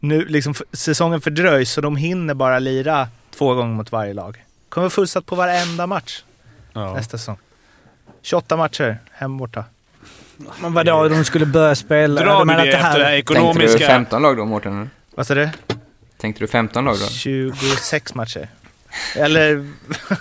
[0.00, 4.44] nu liksom säsongen fördröjs så de hinner bara lira två gånger mot varje lag.
[4.68, 6.22] Kommer vara fullsatt på varenda match
[6.72, 6.94] Ja.
[6.94, 7.36] nästa säsong.
[8.22, 9.64] 28 matcher, hem borta.
[10.60, 12.20] Men vadå, de skulle börja spela?
[12.22, 13.86] Drar Du menar det att efter det här Tänkte du ekonomiska...
[13.86, 14.90] 15 lag då, Mårten?
[15.14, 15.48] Vad sa du?
[16.18, 17.06] Tänkte du 15 lag då?
[17.06, 18.48] 26 matcher.
[19.16, 19.66] Eller...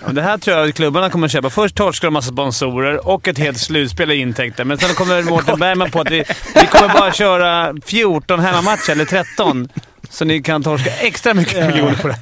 [0.05, 1.49] Ja, det här tror jag att klubbarna kommer att köpa.
[1.49, 4.63] Först torskar de massa sponsorer och ett helt slutspel i intäkter.
[4.63, 6.23] Men sen kommer Mårten Bergman på att vi,
[6.55, 9.69] vi kommer bara köra 14 hemmamatcher, eller 13.
[10.11, 12.15] Så ni kan torska extra mycket miljoner på det.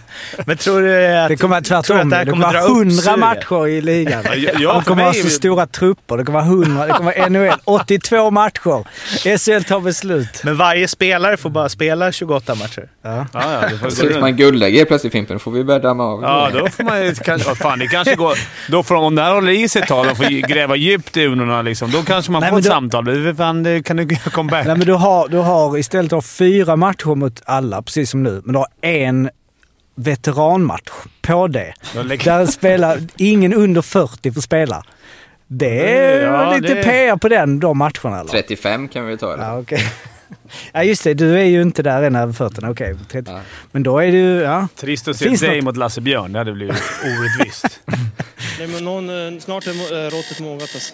[0.46, 1.28] Men tror du att...
[1.30, 1.98] Det kommer du tvärtom.
[2.00, 3.20] att det här Det kommer vara upp 100 suget?
[3.20, 4.24] matcher i ligan.
[4.26, 6.18] Ja, ja, De för kommer ha så stora trupper.
[6.18, 6.86] Det kommer vara 100.
[6.88, 7.60] Det kommer vara NHL.
[7.64, 8.84] 82 matcher.
[9.38, 10.42] SHL tar beslut.
[10.44, 12.90] Men varje spelare får bara spela 28 matcher.
[13.04, 13.26] Ja.
[13.34, 16.22] Ja, ja, det får man guldlägga helt plötsligt Fimpen, då får vi börja damma av.
[16.22, 17.48] Ja, då får man ju kanske...
[17.48, 18.38] vad Fan, det kanske går...
[18.72, 21.22] Då får, om det här håller i sig ett tag och får gräva djupt i
[21.24, 23.06] urnorna, liksom, då kanske man Nej, får ett då- samtal.
[23.06, 24.66] Du, Fan, kan du göra comeback?
[24.66, 28.42] Nej, men du har, du har istället har fyra matcher mot alla, precis som nu.
[28.46, 29.30] Men du har en
[29.96, 30.92] veteranmatch
[31.22, 31.74] på det.
[32.24, 34.84] Där spelar ingen under 40 får spela.
[35.48, 38.32] Det är Ja, lite det- PR på den, de matcherna eller?
[38.32, 39.44] 35 kan vi ta eller?
[39.44, 39.84] Ja, okej.
[40.72, 41.14] Ja, just det.
[41.14, 42.62] Du är ju inte där än över 40.
[42.68, 43.32] Okej, 30.
[43.32, 43.40] Ja.
[43.72, 44.20] Men då är du...
[44.42, 44.68] Ja.
[44.76, 46.34] Trist att se Finns dig något- mot Lasse Björn.
[46.34, 47.80] Det hade blivit orättvist.
[48.60, 49.72] Nej, men någon, eh, snart är
[50.06, 50.94] eh, råttet mogat alltså.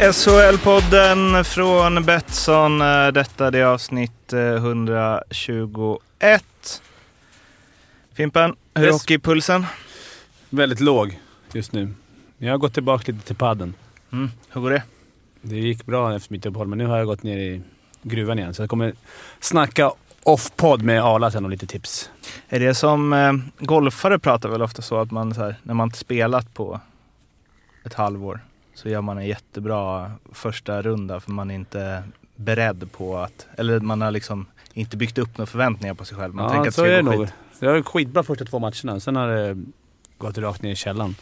[0.00, 2.80] SHL-podden från Betsson.
[2.82, 6.44] Eh, Detta det är avsnitt eh, 121.
[8.14, 8.92] Fimpen, hur är Yes.
[9.02, 9.66] hockeypulsen?
[10.50, 11.20] Väldigt låg
[11.52, 11.94] just nu.
[12.38, 13.74] Jag har gått tillbaka lite till padden.
[14.12, 14.82] Mm, hur går det?
[15.42, 17.62] Det gick bra efter mitt uppehåll, men nu har jag gått ner i
[18.02, 18.54] gruvan igen.
[18.54, 18.92] Så jag kommer
[19.40, 19.92] snacka
[20.22, 22.10] off-podd med Arla sen och lite tips.
[22.48, 25.88] Är det som eh, golfare pratar väl ofta så att man så här, när man
[25.88, 26.80] inte spelat på
[27.84, 28.40] ett halvår
[28.74, 32.02] så gör man en jättebra första runda för man är inte
[32.36, 36.34] beredd på att, eller man har liksom inte byggt upp några förväntningar på sig själv.
[36.34, 37.26] Man tänker ja, att så det är ska det gå nog.
[37.28, 37.34] skit.
[37.58, 39.56] Jag har skitbra första två matcherna, sen har det
[40.18, 41.16] gått rakt ner i källan.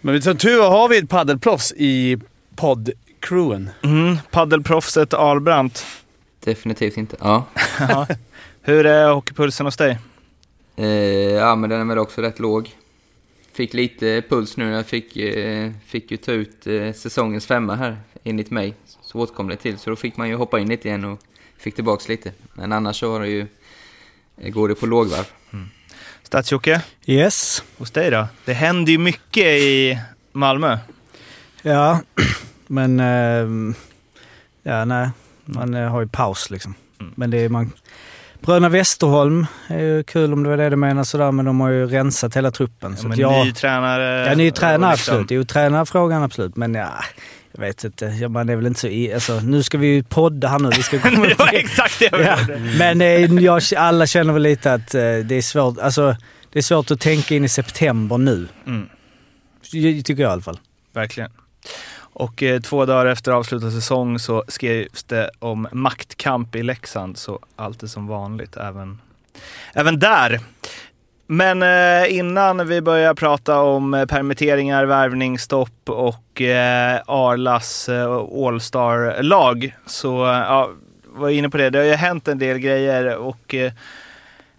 [0.00, 2.18] Men som tur var har vi ett paddelproffs i
[2.56, 3.70] podd-crewen.
[3.82, 5.86] Mm, paddelproffset Albrandt.
[6.44, 7.16] Definitivt inte.
[7.20, 7.44] Ja.
[7.78, 8.06] Ja.
[8.62, 9.98] Hur är hockeypulsen hos dig?
[10.76, 10.86] Eh,
[11.34, 12.76] ja, men den är väl också rätt låg.
[13.56, 14.70] Fick lite puls nu.
[14.70, 18.74] Jag fick, eh, fick ju ta ut eh, säsongens femma här, enligt mig.
[19.02, 19.78] Så återkom det till.
[19.78, 21.20] Så då fick man ju hoppa in lite igen och
[21.58, 22.32] fick tillbaks lite.
[22.54, 23.46] Men annars så har det ju,
[24.40, 25.24] eh, går det på lågvarv.
[26.22, 27.64] Stadsjocke, Yes.
[27.78, 28.26] hos dig då?
[28.44, 29.98] Det händer ju mycket i
[30.32, 30.78] Malmö.
[31.62, 32.00] Ja,
[32.66, 33.00] men...
[33.00, 33.74] ehm,
[34.62, 35.10] ja, nej.
[35.44, 36.74] Man har ju paus liksom.
[37.00, 37.12] Mm.
[37.16, 37.72] Men det är man...
[38.40, 41.68] Bröderna Westerholm är ju kul om det var det du menar sådär, men de har
[41.70, 42.96] ju rensat hela truppen.
[43.02, 44.26] Ja, men jag, ny tränare.
[44.28, 45.30] ja, ny tränare liksom- absolut.
[45.30, 46.56] Jo, tränarfrågan absolut.
[46.56, 46.90] Men ja,
[47.52, 48.04] jag vet inte.
[48.06, 50.70] Ja, man är väl inte så i, alltså, Nu ska vi ju podda här nu.
[50.76, 52.38] Vi ska komma det var exakt det jag Ja,
[52.78, 55.78] men eh, jag, alla känner väl lite att eh, det är svårt.
[55.78, 56.16] Alltså,
[56.52, 58.48] det är svårt att tänka in i september nu.
[58.66, 58.88] Mm,
[59.72, 60.58] Tycker jag i alla fall.
[60.94, 61.30] verkligen.
[62.18, 67.38] Och eh, två dagar efter avslutad säsong så skrevs det om maktkamp i Leksand, så
[67.56, 69.00] allt är som vanligt även,
[69.74, 70.40] även där.
[71.26, 78.12] Men eh, innan vi börjar prata om eh, permitteringar, värvningsstopp och eh, Arlas eh,
[78.46, 80.70] All-star-lag så eh, ja,
[81.04, 81.70] var jag inne på det.
[81.70, 83.54] Det har ju hänt en del grejer och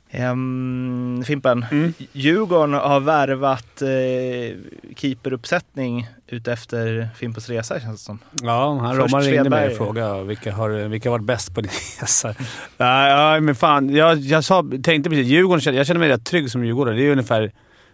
[0.09, 1.93] ehm, Fimpen, Mm.
[2.11, 4.57] Djurgården har värvat eh,
[4.95, 8.19] keeperuppsättning utefter Fimpens resa känns det som.
[8.41, 11.71] Ja, han Roman ringde mig och frågade vilka har, vilka har varit bäst på din
[12.01, 12.27] resa.
[12.77, 13.89] Nej, ja, men fan.
[13.89, 16.95] Jag, jag sa, tänkte precis, Djurgården, jag känner mig rätt trygg som Djurgården.
[16.97, 17.51] Det är ungefär,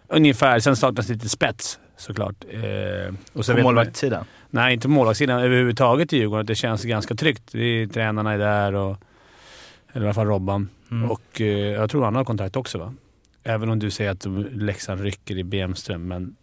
[0.08, 2.34] ungefär sen saknas lite spets såklart.
[2.50, 4.24] Eh, och så På man- målvaktssidan.
[4.50, 6.46] Nej, inte på målvaktssidan överhuvudtaget i Djurgården.
[6.46, 7.42] Det känns ganska tryggt.
[7.52, 8.96] Det är, tränarna är där och...
[9.92, 10.68] Eller i alla fall Robban.
[10.90, 11.10] Mm.
[11.10, 12.94] Och eh, jag tror han har kontakt också va?
[13.44, 16.36] Även om du säger att Leksand rycker i Bemström, men...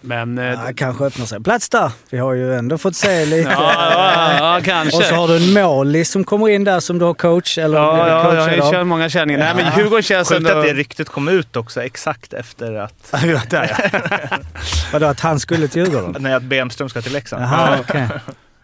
[0.00, 0.38] Men...
[0.38, 1.92] Eh, Ja, kanske öppnar sig plats där.
[2.10, 3.50] Vi har ju ändå fått se lite.
[3.50, 4.96] ja, ja, ja, kanske.
[4.96, 7.76] Och så har du en målis som kommer in där som du har coach eller
[7.78, 9.54] Ja, ja, coachad ja, jag kör många känningar.
[9.54, 10.58] Nej, men Djurgården känns Sjukt ändå...
[10.60, 14.38] att det ryktet kom ut också exakt efter att, Ja, där, ja.
[14.92, 16.22] Vadå, att han skulle till Djurgården?
[16.22, 17.42] när att Bemström ska till Leksand.
[17.42, 18.08] Jaha, okej.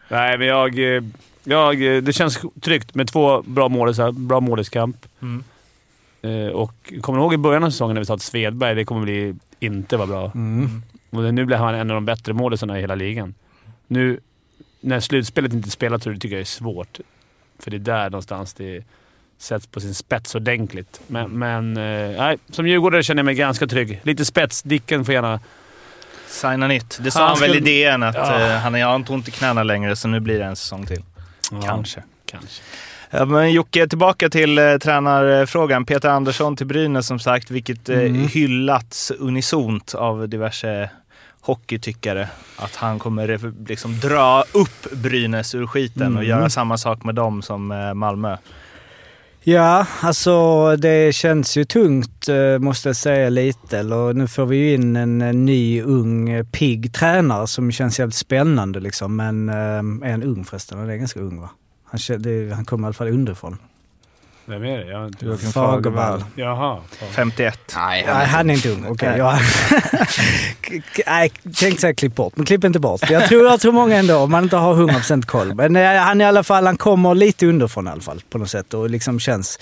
[0.08, 0.78] Nej, men jag,
[1.44, 1.96] jag...
[1.96, 4.12] eh, Det känns tryggt med två bra målisar.
[4.12, 4.96] Bra måliskamp.
[5.22, 5.44] Mm.
[6.22, 8.84] Eh, och kommer du ihåg i början av säsongen när vi sa att Svedberg, det
[8.84, 10.30] kommer bli inte vara bra.
[10.34, 10.82] Mm.
[11.10, 13.34] Och nu blir han en av de bättre målisarna i hela ligan.
[13.86, 14.20] Nu
[14.80, 16.98] när slutspelet inte spelar tror jag tycker jag är svårt.
[17.58, 18.84] För det är där någonstans det
[19.38, 21.00] sätts på sin spets ordentligt.
[21.06, 24.00] Men, men eh, nej, som djurgårdare känner jag mig ganska trygg.
[24.02, 24.62] Lite spets.
[24.62, 25.40] Dicken får gärna...
[26.28, 26.98] Signa nytt.
[27.02, 28.56] Det sa Han han, väl i DN att Ja.
[28.56, 31.02] han har inte ont i knäna längre så nu blir det en säsong till.
[31.64, 32.02] Kanske.
[32.26, 32.62] Kanske.
[33.10, 35.84] Ja, men Jocke, tillbaka till eh, tränarfrågan.
[35.84, 38.28] Peter Andersson till Brynäs som sagt, vilket eh, Mm.
[38.28, 40.90] hyllats unisont av diverse
[41.40, 42.28] hockeytyckare.
[42.56, 46.28] Att han kommer eh, liksom dra upp Brynäs ur skiten och Mm.
[46.28, 48.36] göra samma sak med dem som eh, Malmö.
[49.46, 53.82] Ja, alltså det känns ju tungt eh, måste jag säga lite.
[54.14, 58.80] Nu får vi ju in en, ny ung eh, pigg tränare som känns jävligt spännande
[58.80, 59.16] liksom.
[59.16, 60.78] Men eh, är han ung förresten?
[60.78, 61.50] Han är ganska ung va?
[61.84, 62.00] Han,
[62.52, 63.58] han kommer i alla fall underifrån.
[64.46, 64.86] Vem är det?
[64.90, 65.26] Jag har inte...
[65.26, 66.24] Joakim Fagervall.
[66.34, 66.78] Jaha.
[67.10, 67.58] 51.
[67.76, 68.86] Nej, Nej, han är inte ung.
[68.88, 69.18] Okej, Nej.
[69.18, 69.38] jag...
[71.06, 73.10] Nej, tänk säga klipp bort, men klipp inte bort.
[73.10, 75.54] Jag tror, jag tror många ändå, om man inte har 100% koll.
[75.54, 78.50] Men eh, han i alla fall, han kommer lite underifrån i alla fall på något
[78.50, 79.58] sätt och liksom känns...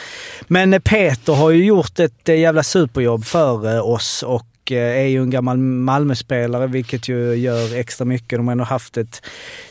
[0.48, 4.98] Men eh, Peter har ju gjort ett eh, jävla superjobb för oss och och eh,
[4.98, 8.38] är ju en gammal Malmöspelare vilket ju gör extra mycket.
[8.38, 9.22] De har ändå haft ett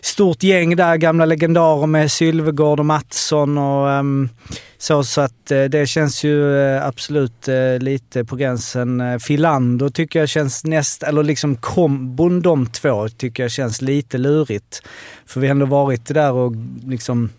[0.01, 4.29] stort gäng där, gamla legendarer med Sylvegård och Mattsson och um,
[4.77, 7.47] så, så att eh, det känns ju eh, absolut
[7.79, 9.01] lite på gränsen.
[9.01, 14.17] Eh, Filander tycker jag känns näst, eller liksom kombon de två tycker jag känns lite
[14.17, 14.81] lurigt.
[15.25, 16.53] För vi har ändå varit där och
[16.87, 17.29] liksom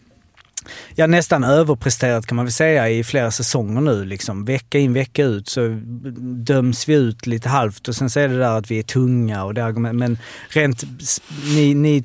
[0.95, 4.05] ja, nästan överpresterat kan man väl säga i flera säsonger nu.
[4.05, 4.45] Liksom.
[4.45, 5.69] Vecka in, vecka ut så
[6.21, 9.45] döms vi ut lite halvt och sen så är det där att vi är tunga
[9.45, 9.99] och det argument.
[9.99, 10.19] Men
[10.49, 10.85] rent,
[11.55, 12.05] ni, ni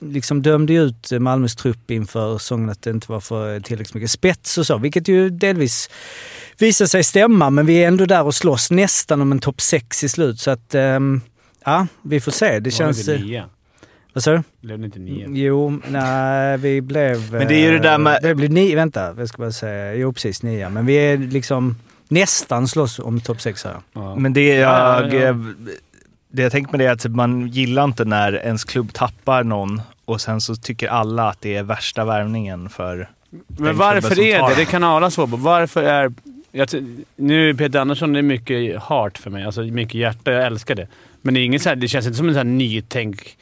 [0.00, 4.10] liksom dömde ju ut Malmös trupp inför säsongen att det inte var för tillräckligt mycket
[4.10, 5.90] spets och så, vilket ju delvis
[6.58, 7.50] visar sig stämma.
[7.50, 10.40] Men vi är ändå där och slåss nästan om en topp 6 i slut.
[10.40, 11.20] Så att, ehm,
[11.64, 12.60] ja, vi får se.
[12.60, 13.08] Det känns...
[13.08, 13.48] Var det nia?
[14.14, 14.42] Vad sa du?
[14.60, 15.26] Blev det inte nio?
[15.30, 17.32] Jo, nej vi blev...
[17.32, 19.52] Men det är ju det där med- eh, Det blev nio, vänta, jag ska bara
[19.52, 19.94] säga.
[19.94, 20.68] Jo precis, nia.
[20.68, 21.76] Men vi är liksom
[22.08, 23.74] nästan slåss om topp 6 här.
[23.92, 24.14] Ja.
[24.16, 25.28] Men det Ja, jag, ja, ja.
[25.28, 25.36] eh,
[26.32, 29.82] det jag tänkt med det är att man gillar inte när ens klubb tappar någon
[30.04, 33.08] och sen så tycker alla att det är värsta värvningen för
[33.46, 34.54] Men varför är det?
[34.56, 35.36] Det kan alla svara på.
[35.36, 36.12] Varför är...
[36.52, 36.68] Jag,
[37.16, 39.44] nu är Peter Andersson det är mycket heart för mig.
[39.44, 40.32] Alltså mycket hjärta.
[40.32, 40.88] Jag älskar det.
[41.22, 43.36] Men det, är inget så här, det känns inte som en sån här nytänk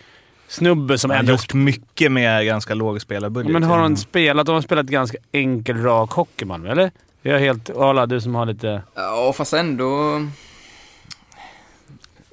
[0.53, 1.33] snubbe som Man har ändå...
[1.33, 3.53] gjort mycket med ganska låg Ja, spelarbudget.
[3.53, 4.47] Men har de spelat?
[4.47, 6.91] De har spelat ganska enkel, rak hockey, Malmö, eller?
[7.23, 7.71] Jag är helt...
[7.71, 8.83] Arla, du som har lite...
[8.95, 10.21] Ja, fast ändå...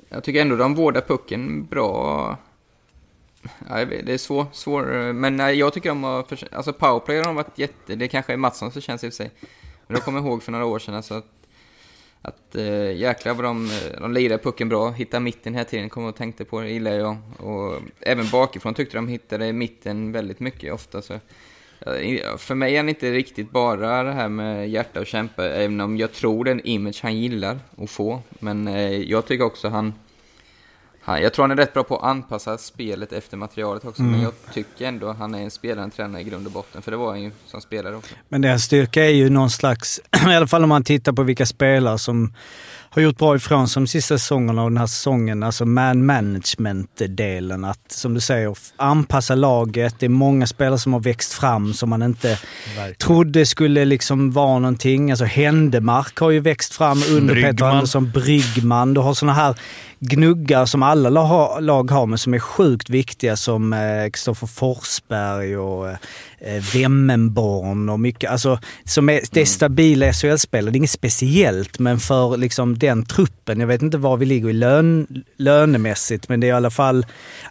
[0.10, 2.38] Jag tycker ändå de vårdar pucken bra.
[3.70, 6.26] Ja, jag vet, det är svår, svår, men nej, jag tycker de har...
[6.52, 7.96] Alltså powerplay har de varit jätte...
[7.96, 9.32] Det kanske är Mattsson som känns i och för sig.
[9.88, 11.26] Men jag kommer ihåg för några år sedan alltså att...
[12.22, 16.08] Att eh, jäklar vad de, eh, de lirar pucken bra, hittar mitten hela tiden, kommer
[16.10, 17.18] och tänkte på det, gillar jag.
[17.38, 21.02] Och även bakifrån tyckte de hittade mitten väldigt mycket ofta.
[21.02, 25.46] Så, eh, för mig är han inte riktigt bara det här med hjärta och kämpa,
[25.46, 28.22] även om jag tror det är en image han gillar att få.
[28.30, 29.94] Men eh, jag tycker också han,
[31.10, 31.22] han...
[31.22, 34.34] Jag tror han är rätt bra på att anpassa spelet efter materialet också, men jag
[34.54, 37.10] tycker ändå han är en spelare, en tränare i grund och botten, för det var
[37.10, 38.16] han ju som spelare också.
[38.30, 41.46] Men deras styrka är ju någon slags, i alla fall om man tittar på vilka
[41.46, 42.34] spelare som
[42.92, 47.66] har gjort bra ifrån sig de sista säsongerna och den här säsongen, alltså man management-delen.
[47.66, 49.96] Att som du säger, anpassa laget.
[50.00, 52.40] Det är många spelare som har växt fram som man inte
[52.98, 55.12] trodde skulle liksom vara någonting.
[55.12, 57.72] Alltså Händemark har ju växt fram under Peter Bryggman.
[57.72, 58.12] Andersson.
[58.12, 58.94] Bryggman.
[58.94, 59.56] Du har såna här
[60.00, 61.10] gnuggar som alla
[61.60, 65.88] lag har- men som är sjukt viktiga som eh, Kristoffer Forsberg och
[66.42, 68.32] eh, Wemmenborn och mycket.
[68.32, 70.72] Alltså, som är, det är stabila SHL-spelare.
[70.72, 74.50] Det är inget speciellt, men för liksom den truppen, jag vet inte var vi ligger
[74.50, 77.06] i lön, lönemässigt, men det är i alla fall,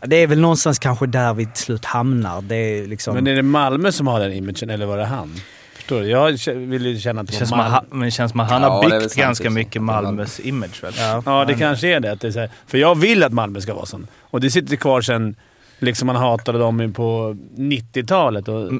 [0.06, 2.42] det är väl någonstans kanske där vi till slut hamnar.
[2.42, 3.14] Det är liksom...
[3.14, 5.34] Men är det Malmö som har den imagen, eller var det han?
[5.74, 6.06] Förstår du?
[6.08, 7.64] Jag vill ju känna att Det känns Malmö.
[7.64, 10.92] han- men det känns som att han Ja, har byggt ganska mycket Malmös image väl?
[10.98, 11.22] ja.
[11.26, 12.12] Ja, det kanske är det.
[12.12, 14.06] Att det är så här, för jag vill att Malmö ska vara sån.
[14.20, 15.36] Och det sitter kvar sen
[15.78, 18.48] liksom man hatade dem på 90-talet.
[18.48, 18.72] Och,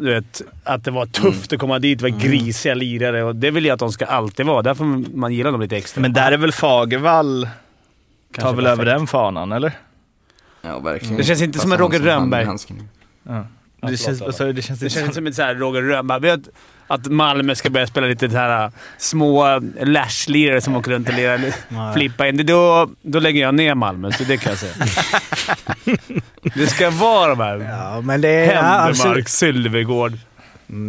[0.00, 3.24] du vet, att det var tufft att komma dit, var grisiga lirare.
[3.24, 4.62] Och det vill jag att de ska alltid vara.
[4.62, 4.84] Därför
[5.16, 6.02] man gillar dem lite extra.
[6.02, 7.48] Men där är väl Fagervall,
[8.34, 8.98] tar väl över perfekt.
[8.98, 9.72] den fanan, eller?
[10.62, 11.16] Ja, verkligen.
[11.16, 12.48] Det känns inte Fast som en Roger Rönnberg.
[13.22, 13.46] Ja.
[13.80, 14.52] Det förlåt, känns, du?
[14.52, 15.14] det känns Det känns som...
[15.14, 16.20] som ett så här Roger Rönnberg.
[16.20, 16.48] Vet
[16.86, 19.44] att Malmö ska börja spela lite så här små
[19.80, 21.92] Lash-lirare som åker runt och lirar.
[21.94, 22.46] Flippa in.
[22.46, 24.74] Då, då lägger jag ner Malmö, så det kan jag säga.
[26.54, 28.46] det ska vara de här Ja, men det är...
[28.46, 30.12] Händemark, alltså, Sylvegård.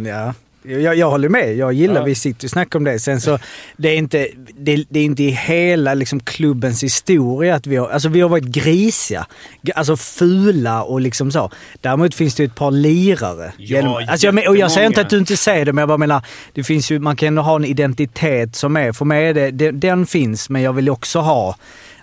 [0.06, 0.34] Ja.
[0.62, 1.56] Jag, jag håller med.
[1.56, 2.02] Jag gillar, Ja.
[2.04, 2.98] vi sitter och snackar om det.
[2.98, 3.38] Sen så,
[3.76, 7.88] det är inte, det, det är inte i hela liksom, klubbens historia att vi har,
[7.88, 9.26] alltså vi har varit grisiga.
[9.74, 11.50] Alltså fula och liksom så.
[11.80, 13.52] Däremot finns det ju ett par lirare.
[13.58, 15.98] Ja, alltså jag, och jag säger inte att du inte säger det, men jag bara
[15.98, 16.22] menar,
[16.52, 19.50] det finns ju, man kan ändå ha en identitet som är, för mig är det,
[19.50, 21.56] det den finns, men jag vill också ha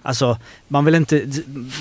[0.06, 1.28] Alltså, man vill inte...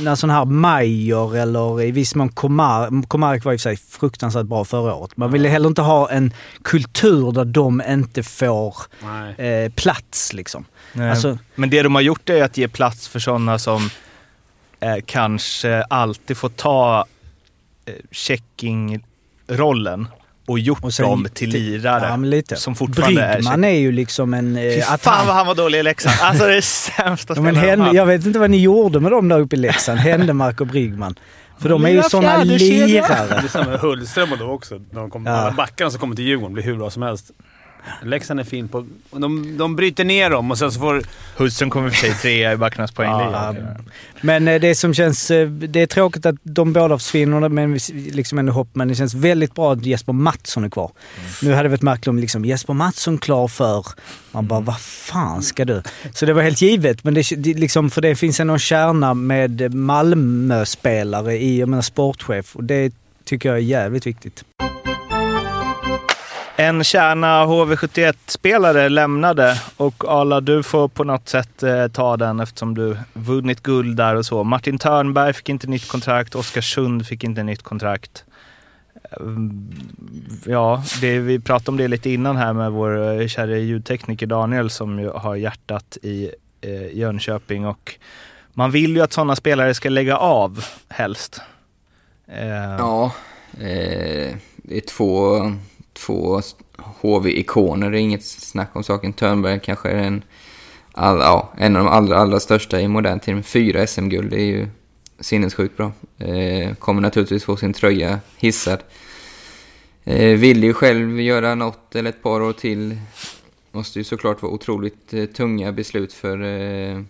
[0.00, 3.76] När sån här Majer eller i viss mån Komar, Komarek var i och för sig
[3.76, 5.16] fruktansvärt bra förra året.
[5.16, 8.76] Man vill heller inte ha en kultur där de inte får
[9.37, 10.64] eh, plats liksom.
[10.95, 13.90] Alltså, Men det de har gjort är att ge plats för sådana som
[14.81, 17.07] eh, kanske alltid får ta
[17.85, 20.09] eh, checking-rollen
[20.46, 22.42] och gjort Och sen- dem till lirare.
[22.50, 22.56] ja.
[22.56, 24.54] Som fortfarande är Bryggman är ju liksom en...
[24.54, 26.14] Fy Eh, att fan han- vad han var dålig i Leksand.
[26.22, 29.00] Alltså det är sämsta Ja, men spelaren de Hen, jag vet inte vad ni gjorde
[29.00, 31.14] med dem där uppe i Leksand, Händemark och Bryggman.
[31.58, 32.86] För de är ju fjärdekedja.
[32.86, 33.28] lirare.
[33.28, 34.78] Det är samma med Hullström och då också.
[34.78, 35.32] De kom, Ja.
[35.32, 37.30] Alla backarna som kommer till Djurgården blir hur bra som helst.
[38.02, 38.86] Leksand är fin på...
[39.10, 41.02] De, de bryter ner dem och sen så får...
[41.36, 43.30] Hultström kommer för sig trea i backarnas poängliga.
[43.32, 43.54] Ja,
[44.20, 45.30] Men eh, det som känns...
[45.30, 48.68] eh, Det är tråkigt att de båda försvinner, men vi- liksom ändå hopp.
[48.72, 50.90] Men det känns väldigt bra att Jesper Mattsson är kvar.
[51.42, 53.86] Nu hade det varit märkligt om liksom Jesper Mattsson klar för...
[54.32, 55.82] Man bara, vad fan ska du?
[56.14, 59.14] Så det var helt givet, men det, det liksom, för det finns ändå en kärna
[59.14, 62.56] med Malmö-spelare i, jag menar sportchef.
[62.56, 62.92] Och det
[63.24, 64.44] tycker jag är jävligt viktigt.
[66.56, 72.75] En kärna HV71-spelare lämnade och Arla, du får på något sätt eh, ta den eftersom
[72.75, 74.44] du vunnit guld där och så.
[74.44, 78.25] Martin Törnberg fick inte nytt kontrakt, Oskarsund fick inte nytt kontrakt.
[78.94, 79.18] Eh,
[80.44, 84.70] ja, det, vi pratade om det lite innan här med vår eh, kära ljudtekniker Daniel
[84.70, 86.30] som ju har hjärtat i
[86.61, 87.94] eh, Jönköping och
[88.52, 91.40] man vill ju att sådana spelare ska lägga av helst.
[92.28, 93.12] Eh, Ja,
[93.52, 95.37] eh, det är två,
[95.94, 96.40] två
[96.76, 99.12] HV-ikoner, det är inget snack om saken.
[99.12, 100.22] Törnberg kanske är en,
[100.92, 103.46] all, ja, en av de allra, allra största i modern tid.
[103.46, 104.68] Fyra SM-guld, det är ju
[105.20, 105.92] sinnessjukt bra.
[106.18, 108.78] Eh, kommer naturligtvis få sin tröja hissad.
[110.04, 112.98] Eh, vill ju själv göra något eller ett par år till.
[113.72, 117.02] Måste ju såklart vara otroligt eh, tunga beslut för, eh,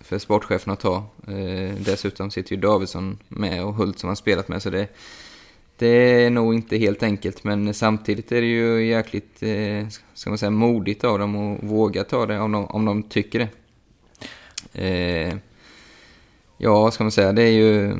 [0.00, 0.96] för sportchefen att ta.
[1.26, 4.88] Eh, dessutom sitter ju Davidsson med och Hult som han spelat med, så det,
[5.82, 7.44] det är nog inte helt enkelt.
[7.44, 12.04] Men samtidigt är det ju jäkligt, eh, ska man säga, modigt av dem att våga
[12.04, 13.48] ta det om de, om de tycker det.
[14.72, 15.36] Eh,
[16.58, 17.96] ja, vad ska man säga, det är ju,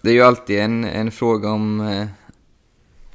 [0.00, 2.06] det är ju alltid en, en fråga om, eh,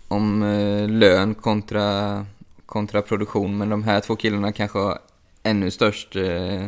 [0.07, 2.25] om eh, lön kontra,
[2.65, 3.57] kontra produktion.
[3.57, 4.99] Men de här två killarna kanske har
[5.43, 6.65] ännu störst eh,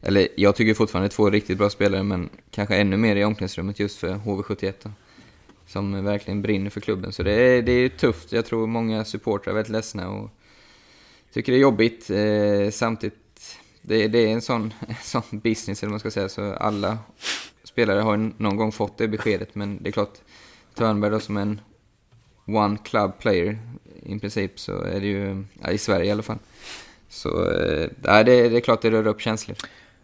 [0.00, 3.98] eller jag tycker fortfarande två riktigt bra spelare, men kanske ännu mer i omklädningsrummet just
[3.98, 4.90] för HV71 då,
[5.68, 7.12] som verkligen brinner för klubben.
[7.12, 8.32] Så det är, det är tufft.
[8.32, 10.30] Jag tror många supportrar är väldigt ledsna och
[11.32, 12.10] tycker det är jobbigt.
[12.10, 16.52] Eh, samtidigt, det, det är en sån, en sån business eller man ska säga, så
[16.54, 16.98] alla
[17.64, 19.54] spelare har någon gång fått det beskedet.
[19.54, 20.14] Men det är klart,
[20.74, 21.60] Törnberg då som en
[22.46, 23.58] one club player
[24.02, 26.38] i princip så är det ju, ja, i Sverige i alla fall.
[27.08, 29.56] Så eh, det, det är klart det rör upp känslor.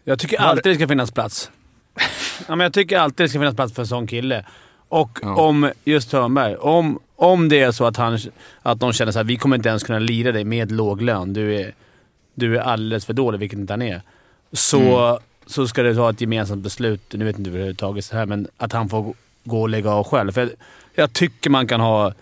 [0.03, 1.51] Jag tycker alltid det ska finnas plats.
[2.47, 4.45] Ja, men jag tycker alltid det ska finnas plats för en sån kille.
[4.89, 5.35] Och Ja.
[5.35, 8.19] om, just Törnberg, om, om det är så att, han,
[8.61, 11.33] att de känner att vi kommer inte ens kunna lira dig med låg lön.
[11.33, 11.73] Du är,
[12.35, 14.01] du är alldeles för dålig, vilket inte han är.
[14.51, 18.47] Så, så ska det ta ett gemensamt beslut, nu vet inte överhuvudtaget så här, men
[18.57, 19.13] att han får
[19.43, 20.31] gå och lägga av själv.
[20.31, 20.49] För jag,
[20.95, 22.13] jag tycker man kan ha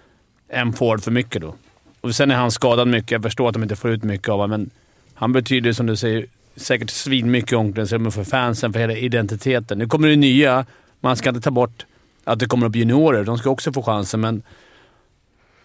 [0.48, 1.56] en Ford för mycket då.
[2.02, 3.12] Och sen är han skadad mycket.
[3.12, 4.70] Jag förstår att de inte får ut mycket av honom, men
[5.14, 9.78] han betyder som du säger säkert svinmycket i omklädningsrummet för fansen, för hela identiteten.
[9.78, 10.66] Nu kommer det nya.
[11.00, 11.86] Man ska inte ta bort
[12.24, 13.24] att det kommer upp juniorer.
[13.24, 14.44] De ska också få chansen, men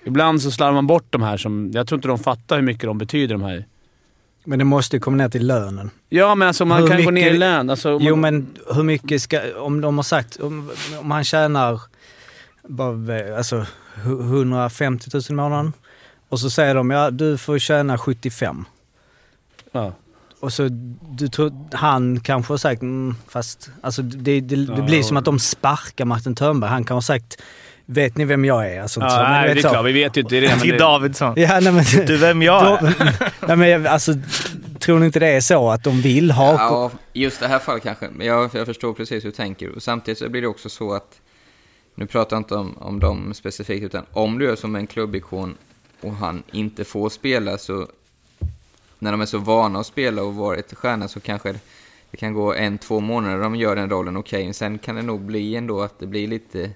[0.04, 1.70] ibland så slarvar man bort de här som...
[1.74, 3.64] Jag tror inte de fattar hur mycket de betyder, de här.
[4.44, 5.90] Men det måste ju komma ner till lönen.
[6.08, 7.70] Ja, men alltså man Hur kan gå mycket- ner i lön.
[7.70, 8.46] Alltså, Jo, man, men
[8.76, 9.40] hur mycket ska...
[9.62, 10.36] Om de har sagt...
[10.36, 11.80] Om, om han tjänar
[12.68, 15.72] bara, alltså, hu- 150 000 i månaden
[16.28, 18.64] och så säger de ja, du får tjäna 75.
[19.72, 19.92] Ja.
[20.40, 20.68] Och så
[21.10, 25.24] du tror, han kanske har sagt, mm, fast alltså det, det, det blir som att
[25.24, 26.70] de sparkar Martin Törnberg.
[26.70, 27.42] Han kan ha sagt,
[27.86, 28.82] vet ni vem jag är?
[28.82, 29.68] Alltså, Ja, så, nej, det är så.
[29.68, 29.86] klart.
[29.86, 30.58] Vi vet ju inte det.
[30.60, 31.34] Till det- Davidsson.
[31.36, 32.94] Ja, nej, men, Vet du vem jag är?
[33.48, 34.12] nej, men jag- alltså,
[34.78, 36.52] tror ni inte det är så att de vill ha...
[36.52, 38.08] Ja, just det här fallet kanske.
[38.12, 39.76] Men jag, jag förstår precis hur du tänker.
[39.76, 41.20] Och samtidigt så blir det också så att,
[41.94, 45.54] nu pratar jag inte om, om dem specifikt, utan om du är som en klubbikon
[46.00, 47.86] och han inte får spela så,
[48.98, 51.54] när de är så vana att spela och varit stjärna så kanske
[52.10, 54.44] det, kan gå en, två månader de gör den rollen okej.
[54.44, 56.70] Men Sen kan det nog bli ändå att det blir lite,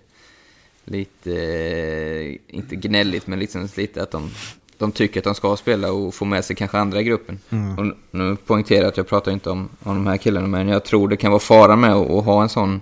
[0.85, 4.31] lite, eh, inte gnälligt, men liksom lite att de,
[4.79, 7.39] de tycker att de ska spela och få med sig kanske andra i gruppen.
[7.51, 7.79] Mm.
[7.79, 10.85] Och nu poängterar jag att jag pratar inte om, om de här killarna, men jag
[10.85, 12.81] tror det kan vara fara med att, att ha en sån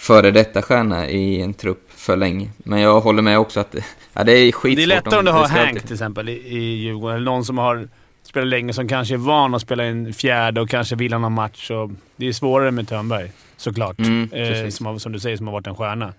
[0.00, 2.50] före detta stjärna i en trupp för länge.
[2.58, 3.74] Men jag håller med också att
[4.12, 4.76] ja, det är skitsvårt.
[4.76, 7.16] Det är lättare om du har Hank till exempel i, i Djurgården.
[7.16, 7.88] Eller någon som har
[8.30, 11.32] spelat länge som kanske är van att spela en fjärde och kanske vill ha någon
[11.32, 11.70] match.
[11.70, 13.98] Och det är svårare med Törnberg, såklart.
[13.98, 16.12] Mm, eh, som, som du säger, som har varit en stjärna.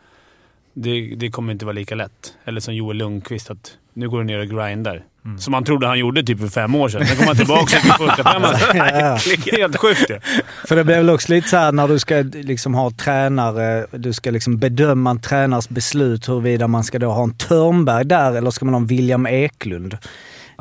[0.73, 2.33] Det, det kommer inte vara lika lätt.
[2.45, 5.03] Eller som Joel Lundqvist, att nu går du ner och grindar.
[5.25, 5.39] Mm.
[5.39, 7.05] Som han trodde han gjorde typ för fem år sedan.
[7.05, 8.55] Sen kom han tillbaka till första femman.
[9.57, 10.19] Helt sjukt ju.
[10.67, 14.13] För det blir väl också lite så här när du ska liksom ha tränare, du
[14.13, 18.51] ska liksom bedöma en tränars beslut huruvida man ska då ha en Törnberg där eller
[18.51, 19.97] ska man ha en William Eklund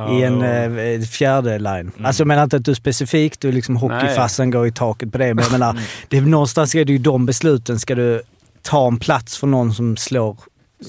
[0.08, 1.92] i en eh, fjärde line.
[2.04, 5.34] Alltså jag menar inte att du specifikt, du liksom hockeyfassen går i taket på det,
[5.34, 7.78] men jag menar, det är, någonstans är det ju de besluten.
[7.80, 8.22] Ska du
[8.62, 10.36] ta en plats för någon som slår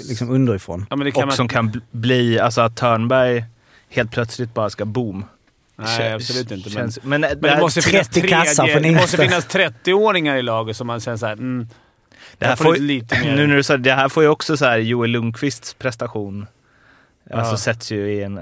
[0.09, 0.85] liksom underifrån?
[0.89, 1.35] Ja, men det kan Och man...
[1.35, 3.45] som kan bl- bli, alltså att Törnberg
[3.89, 5.25] helt plötsligt bara ska boom.
[5.75, 6.69] Nej, absolut inte.
[6.69, 10.35] Men, Känns, men, men det måste finnas 30 kassar tredje- från Det måste finnas 30-åringar
[10.37, 11.33] i laget som man känner såhär...
[11.33, 11.67] Mm,
[12.37, 14.57] det här får lite mer- nu när du sa det, det här får ju också
[14.57, 16.47] så här Joel Lundqvists prestation.
[17.33, 17.57] Alltså Ja.
[17.57, 18.39] sätts ju i en...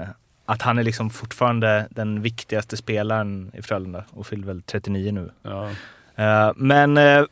[0.50, 5.30] Att han är liksom fortfarande den viktigaste spelaren i Frölunda och fyller väl 39 nu.
[5.42, 5.68] ja.
[6.16, 7.24] Eh, men uh,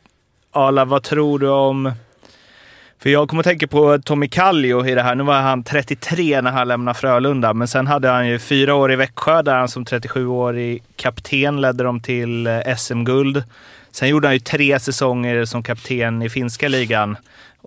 [0.51, 1.91] Arla, vad tror du om...
[2.99, 5.15] För jag kommer att tänka på Tommy Kallio i det här.
[5.15, 8.91] Nu var han 33 när han lämnade Frölunda, men sen hade han ju fyra år
[8.91, 13.43] i Växjö där han som 37-årig kapten ledde dem till eh, SM-guld.
[13.91, 17.17] Sen gjorde han ju tre säsonger som kapten i finska ligan.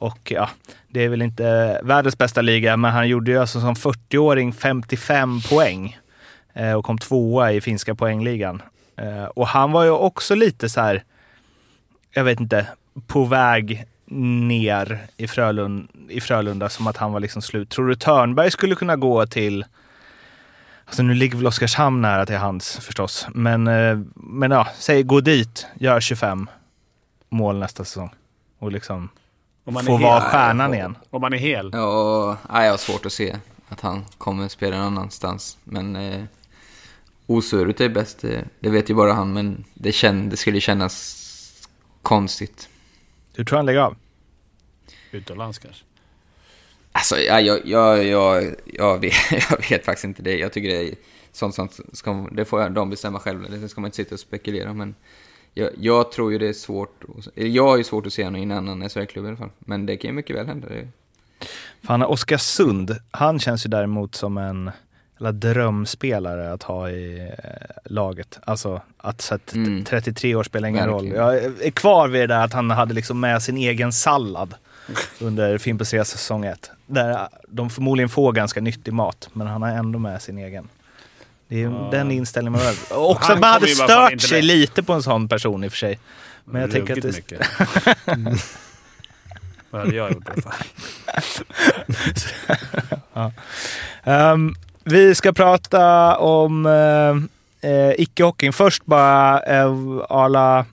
[0.03, 0.51] Och ja,
[0.89, 5.41] det är väl inte världens bästa liga, men han gjorde ju alltså som 40-åring 55
[5.41, 5.99] poäng
[6.53, 8.63] eh, och kom tvåa i finska poängligan.
[8.97, 11.05] Eh, och han var ju också lite så här,
[12.11, 12.67] jag vet inte,
[13.07, 13.85] på väg
[14.47, 17.71] ner i, Frölund, i Frölunda som att han var liksom slut.
[17.71, 19.65] Tror du Törnberg skulle kunna gå till,
[20.85, 25.21] alltså nu ligger väl Oskarshamn nära till hands förstås, men, eh, men ja, säg gå
[25.21, 26.51] dit, gör 25
[27.29, 28.11] mål nästa säsong
[28.59, 29.09] och liksom
[29.64, 30.31] om man få är vara hel.
[30.31, 30.98] stjärnan igen.
[31.11, 31.70] Om man är hel.
[31.72, 33.37] Ja, nej, jag har svårt att se
[33.68, 35.59] att han kommer spela någon annanstans.
[35.64, 36.25] Men eh,
[37.27, 39.33] osurret är bäst, det, det vet ju bara han.
[39.33, 41.18] Men det, känn, det skulle kännas
[42.03, 42.68] konstigt.
[43.35, 43.96] Du tror han lägger av?
[45.11, 45.85] Utomlands kanske.
[46.92, 49.14] Alltså, ja, jag, jag, jag, jag, vet,
[49.51, 50.38] jag vet faktiskt inte det.
[50.38, 50.94] Jag tycker det är
[51.33, 53.48] sånt, sånt ska, det får de bestämma själva.
[53.48, 54.72] Det ska man inte sitta och spekulera.
[54.72, 54.94] Men
[55.55, 57.05] jag, jag tror ju det är svårt.
[57.35, 59.51] Jag har ju svårt att se honom i en annan SHL-klubb i alla fall.
[59.59, 60.69] Men det kan ju mycket väl hända.
[60.69, 60.88] Det.
[61.83, 64.71] Fan, Oskarsund, han känns ju däremot som en
[65.21, 68.38] eller drömspelare att ha i eh, laget.
[68.45, 69.85] Alltså att så att Mm.
[69.85, 71.17] 33 år spelar ingen Verkligen.
[71.17, 71.35] roll.
[71.35, 74.55] Jag är kvar vid det där att han hade liksom med sin egen sallad
[75.21, 76.71] under Fimpens Resa säsong 1.
[76.87, 80.69] Där de förmodligen får ganska nyttig mat, men han har ändå med sin egen.
[81.53, 81.88] Det är Ja.
[81.91, 82.75] den inställningen man.
[82.99, 83.75] Och också att man hade alla
[84.09, 85.99] stört sig lite på en sån person i och för sig.
[86.45, 87.41] Men jag tänker att det, mycket.
[89.71, 90.53] Vad hade jag gjort alla fall?
[94.05, 97.15] Ehm, vi ska prata om uh,
[97.71, 98.53] uh, icke-hockeyn.
[98.53, 100.67] Först bara uh, Arla.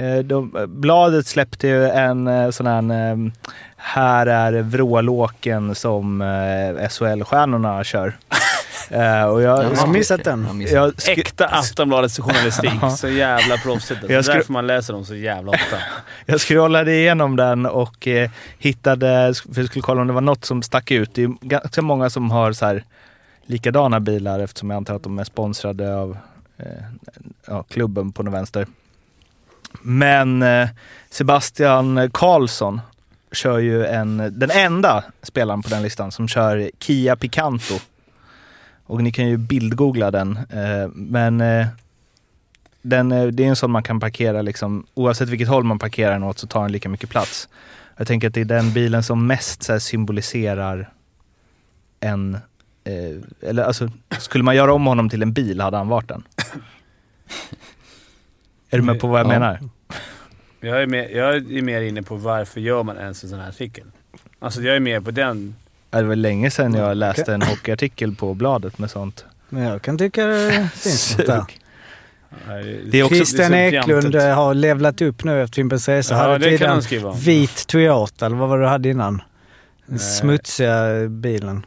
[0.00, 3.32] Uh, de, bladet släppte ju en sån här um,
[3.76, 6.22] Här är vrålåken som
[6.90, 8.16] SHL-stjärnorna kör.
[8.90, 10.40] Eh, och jag, Jag har missat den.
[10.40, 10.72] Jag har missat.
[10.74, 12.70] jag, sk- Äkta Aftonbladets journalistik.
[12.98, 14.00] Så jävla proffsigt.
[14.08, 15.76] Det är därför man läser dem så jävla ofta.
[16.26, 20.44] Jag scrollade igenom den och eh, hittade, för jag skulle kolla om det var något
[20.44, 21.14] som stack ut.
[21.14, 22.84] Det är ganska många som har så här
[23.46, 26.16] likadana bilar eftersom jag antar att de är sponsrade av
[26.58, 26.66] eh,
[27.46, 28.66] ja, klubben på den vänster.
[29.82, 30.68] Men eh,
[31.10, 32.80] Sebastian Karlsson
[33.32, 37.74] kör ju en, den enda spelaren på den listan som kör Kia Picanto.
[38.86, 40.36] Och ni kan ju bildgoogla den.
[40.36, 41.66] Eh, men eh,
[42.82, 46.12] den, eh, det är en sån man kan parkera liksom, oavsett vilket håll man parkerar
[46.12, 47.48] den åt så tar den lika mycket plats.
[47.96, 50.92] Jag tänker att det är den bilen som mest här, symboliserar
[52.00, 52.34] en,
[52.84, 56.22] eh, eller alltså, skulle man göra om honom till en bil hade han varit den.
[58.70, 59.28] Är du med på vad jag Ja.
[59.28, 59.60] menar?
[60.60, 63.48] Jag är, mer, jag är mer inne på varför gör man ens en sån här
[63.48, 63.84] artikel.
[64.38, 65.54] Alltså jag är mer på den.
[65.90, 69.24] Det var länge sedan jag läste en hockeyartikel på bladet med sånt.
[69.48, 71.44] Men jag kan tycka det finns något där.
[72.90, 76.14] Det är också- Christian det Eklund eh, har levlat upp nu efter Fimpens Resa.
[76.14, 77.18] Ja, hade det kan han en skriva om.
[77.18, 79.16] vit Toyota, eller vad var det du hade innan?
[79.16, 79.24] Den
[79.86, 79.98] Nej.
[79.98, 81.66] smutsiga bilen.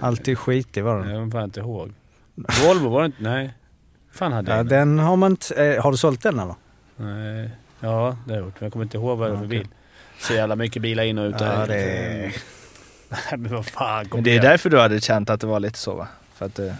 [0.00, 1.10] Alltid skitig var den.
[1.14, 1.92] Jag kommer inte ihåg.
[2.66, 3.22] Volvo var det inte?
[3.22, 3.54] Nej.
[4.12, 4.66] fan hade Ja, jag?
[4.68, 5.64] den har man inte...
[5.74, 6.54] eh, Har du sålt den eller?
[6.96, 7.50] Nej.
[7.80, 8.54] Ja, det har jag gjort.
[8.60, 9.68] Men jag kommer inte ihåg vad det var för bil.
[10.20, 12.32] Så jävla mycket bilar in och ut Ja, det är-
[13.08, 14.04] Nej, men vad fan.
[14.08, 14.44] kom Men det är igen.
[14.44, 16.06] därför du hade känt att det var lite så va?
[16.36, 16.76] för att det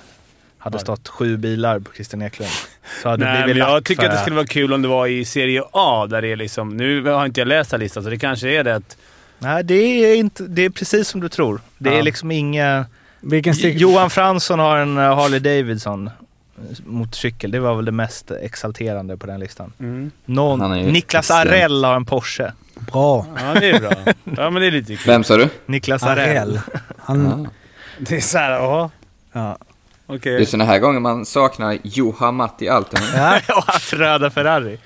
[0.59, 0.81] hade Ja.
[0.81, 2.51] stått sju bilar på Christian Eklund.
[3.03, 4.89] Så hade det Nej, men jag tycker för att det skulle vara kul om det
[4.89, 6.77] var i Serie A, där det är liksom...
[6.77, 8.97] Nu har inte jag läst den listan, så det kanske är det att...
[9.39, 11.61] Nej, det är, inte, det är precis som du tror.
[11.79, 11.97] Det Ja.
[11.99, 12.87] är liksom inga...
[13.63, 16.13] Johan Fransson har en eh, Harley Davidson eh,
[16.85, 17.51] motorcykel.
[17.51, 19.73] Det var väl det mest exalterande på den listan.
[20.25, 21.31] Någon, är ju Niklas.
[21.31, 22.53] Arell har en Porsche.
[22.95, 23.27] Bra.
[23.55, 23.93] Ja, det är bra.
[24.37, 25.07] Ja, men det är lite kul.
[25.07, 25.49] Vem sa du?
[25.67, 26.61] Niklas Arell.
[26.99, 27.45] Han...
[27.45, 27.51] Ja.
[27.99, 28.91] Det är såhär, ja.
[29.33, 29.59] Ja.
[30.07, 30.33] Okej.
[30.37, 33.05] Det är såna här gånger man saknar Juha Matti Altonen.
[33.15, 33.41] Ja.
[33.57, 34.79] och hans röda Ferrari.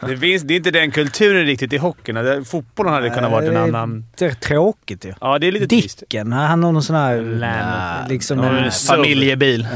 [0.00, 2.14] Det, finns, det är inte den kulturen riktigt i hockeyn.
[2.14, 4.04] Det- Fotbollen hade kunnat varit en är- annan...
[4.18, 5.14] Det är tråkigt ju.
[5.20, 5.98] Ja, det är lite trist.
[6.00, 7.20] Dicken, han har någon sån här...
[7.20, 8.08] Lennart.
[8.08, 8.72] liksom Ja, en...
[8.72, 9.68] så- Familjebil.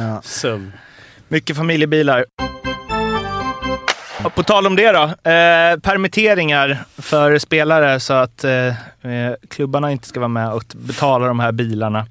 [0.42, 0.58] Ja.
[1.28, 2.24] Mycket familjebilar.
[4.24, 5.02] Och På tal om det då.
[5.02, 11.26] Eh, permitteringar för spelare så att eh, eh, klubbarna inte ska vara med och betala
[11.26, 12.06] de här bilarna.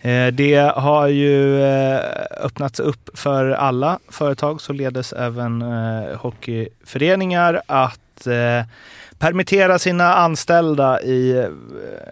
[0.00, 2.00] Eh, det har ju eh,
[2.42, 8.66] öppnats upp för alla företag, således även eh, hockeyföreningar, att eh,
[9.18, 11.48] permittera sina anställda i eh,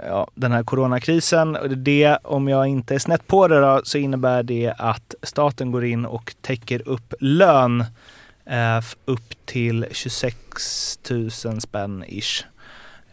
[0.09, 1.59] ja, den här coronakrisen.
[1.77, 5.85] Det, om jag inte är snett på det då, så innebär det att staten går
[5.85, 7.87] in och täcker upp lön eh,
[8.47, 12.45] Eh, upp till 26 000 spänn ish.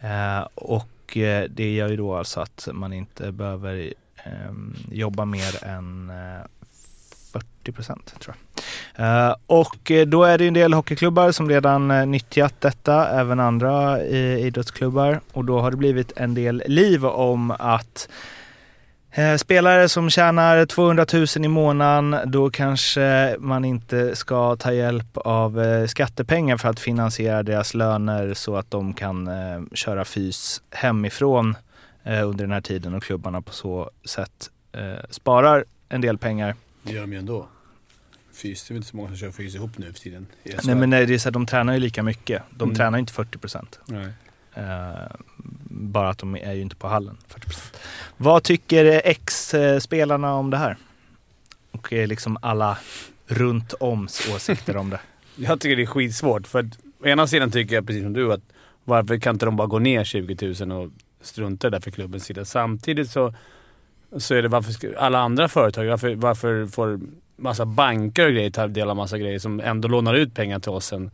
[0.00, 5.64] Eh, och eh, det gör ju då alltså att man inte behöver ehm, jobba mer
[5.64, 6.46] än eh,
[7.32, 8.42] 40 procent tror jag.
[9.00, 13.40] Uh, och då är det ju en del hockeyklubbar som redan uh, nyttjat detta, även
[13.40, 15.20] andra uh, idrottsklubbar.
[15.32, 18.08] Och då har det blivit en del liv om att
[19.38, 25.60] Spelare som tjänar 200 000 i månaden, då kanske man inte ska ta hjälp av
[25.62, 31.56] eh, skattepengar för att finansiera deras löner så att de kan eh, köra fys hemifrån
[32.04, 36.54] eh, under den här tiden och klubbarna på så sätt eh, sparar en del pengar.
[36.82, 37.46] Det gör de ju ändå.
[38.34, 40.26] Fys, det är inte så många som kör fys ihop nu för tiden.
[40.64, 42.42] Nej men nej, det är så att de tränar ju lika mycket.
[42.50, 42.76] De Mm.
[42.76, 43.78] tränar inte 40 procent.
[43.86, 44.08] Nej.
[44.54, 45.16] Eh,
[45.70, 47.71] bara att de är ju inte på hallen 40%.
[48.22, 50.76] Vad tycker ex-spelarna om det här?
[51.70, 52.78] Och eh, liksom alla
[53.26, 55.00] runt oms åsikter om det.
[55.36, 56.46] Jag tycker det är skitsvårt.
[56.46, 56.66] För att,
[57.04, 58.40] å ena sidan tycker jag precis som du att
[58.84, 62.44] varför kan inte de bara gå ner 20 000 och strunta där för klubbens sida?
[62.44, 63.34] Samtidigt så,
[64.16, 67.00] så är det varför ska, alla andra företag, varför, varför får
[67.36, 70.70] massa banker och grejer ta del av massa grejer som ändå lånar ut pengar till
[70.70, 71.10] oss sen?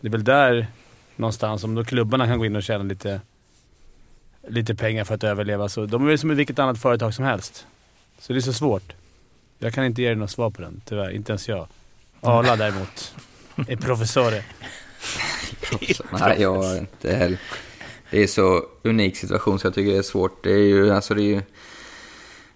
[0.00, 0.66] Det är väl där
[1.16, 3.20] någonstans som då klubbarna kan gå in och tjäna lite,
[4.48, 5.68] lite pengar för att överleva.
[5.68, 7.66] Så de är väl som vilket annat företag som helst.
[8.18, 8.92] Så det är så svårt.
[9.58, 11.10] Jag kan inte ge dig något svar på den, tyvärr.
[11.10, 11.68] Inte ens jag.
[12.20, 13.14] Arla däremot
[13.68, 14.44] är professorer.
[16.12, 17.38] Nej, jag har inte heller.
[18.10, 20.44] Det är så unik situation så jag tycker det är svårt.
[20.44, 21.42] Det är ju, alltså det är ju...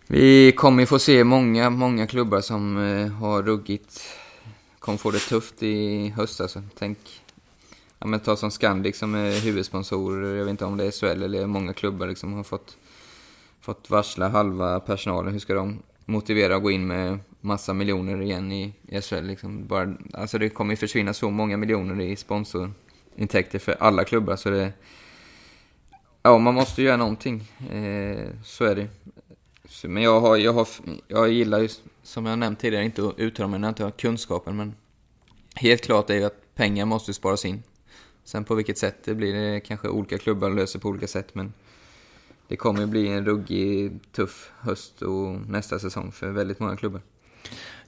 [0.07, 4.01] Vi kommer ju få se många, många klubbar som eh, har ruggigt...
[4.79, 6.63] kommer få det tufft i höst alltså.
[6.79, 6.99] Tänk...
[8.01, 10.37] Ja men ta som Scandic som är huvudsponsorer.
[10.37, 12.77] Jag vet inte om det är SHL eller många klubbar liksom har fått,
[13.61, 15.33] fått varsla halva personalen.
[15.33, 19.67] Hur ska de motivera att gå in med massa miljoner igen i, i SHL liksom?
[19.67, 24.51] Bara, alltså det kommer ju försvinna så många miljoner i sponsorintäkter för alla klubbar så
[24.51, 24.73] det...
[26.23, 27.53] Ja, man måste göra någonting.
[27.71, 28.89] Eh, så är det.
[29.89, 30.69] Men jag, har, jag, har,
[31.09, 31.69] jag gillar ju,
[32.03, 34.57] som jag nämnt tidigare, inte att uttala mig när jag inte har kunskapen.
[34.57, 34.75] Men
[35.55, 37.63] helt klart är ju att pengar måste sparas in.
[38.25, 41.27] Sen på vilket sätt det blir det kanske olika klubbar löser på olika sätt.
[41.33, 41.53] Men
[42.49, 47.01] det kommer ju bli en ruggig, tuff höst och nästa säsong för väldigt många klubbar.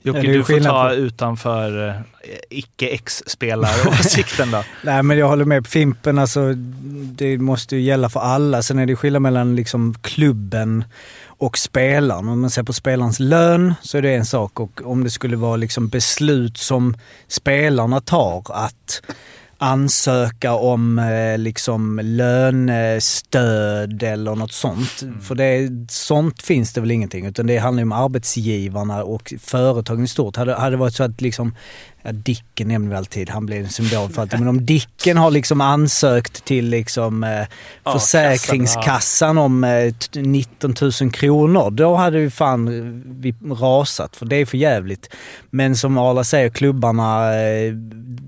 [0.05, 1.95] Jocke, du får ta på- utanför eh,
[2.51, 4.65] icke-ex-spelare-åsikten då.
[4.85, 6.19] Nej, men jag håller med på Fimpen.
[6.19, 6.53] Alltså,
[7.13, 8.63] det måste ju gälla för alla.
[8.63, 10.85] Sen är det skillnad mellan liksom klubben
[11.27, 12.29] och spelaren.
[12.29, 15.37] Om man ser på spelarens lön så är det en sak och om det skulle
[15.37, 16.97] vara liksom beslut som
[17.29, 19.03] spelarna tar att
[19.63, 23.43] ansöka om eh, liksom lönestöd
[24.03, 25.03] eller något sånt.
[25.23, 30.09] För det, sånt finns det väl ingenting utan det handlar om arbetsgivarna och företagen i
[30.09, 30.37] stort.
[30.37, 31.55] Hade, hade det varit så att liksom
[32.03, 35.31] Ja, Dicken nämner vi alltid, han blir en symbol för att men om Dicken har
[35.31, 37.31] liksom ansökt till liksom, eh,
[37.85, 44.27] Ja, Försäkringskassan om eh, t- 19 000 kronor, då hade vi fan vi rasat för
[44.27, 45.09] det är för jävligt.
[45.51, 47.73] Men som Arla säger, klubbarna, eh,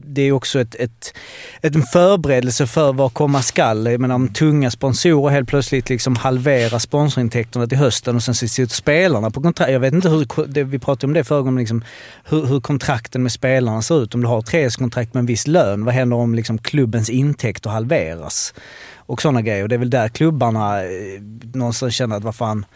[0.06, 1.14] det är också ett, ett,
[1.62, 3.86] ett, en förberedelse för vad komma skall.
[3.86, 8.74] Jag menar, om tunga sponsorer helt plötsligt liksom halverar sponsorintäkterna till hösten och sen sitter
[8.74, 9.72] spelarna på kontrakt.
[9.72, 11.84] Jag vet inte hur, det, vi pratade om det förra gången, liksom,
[12.24, 14.14] hur, hur kontrakten med spelarna ser ut.
[14.14, 17.70] Om du har ett treårskontrakt med en viss lön, vad händer om liksom klubbens intäkter
[17.70, 18.54] halveras?
[18.96, 19.68] Och sådana grejer.
[19.68, 21.20] Det är väl där klubbarna eh,
[21.52, 22.66] någonstans känner att vad fan...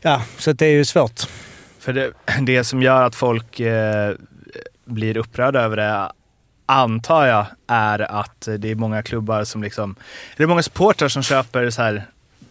[0.00, 1.20] Ja, så det är ju svårt.
[1.78, 4.14] För det, det som gör att folk eh,
[4.84, 6.12] blir upprörda över det,
[6.66, 9.94] antar jag, är att det är många klubbar som liksom...
[10.36, 12.06] Det är många supportrar som köper så här,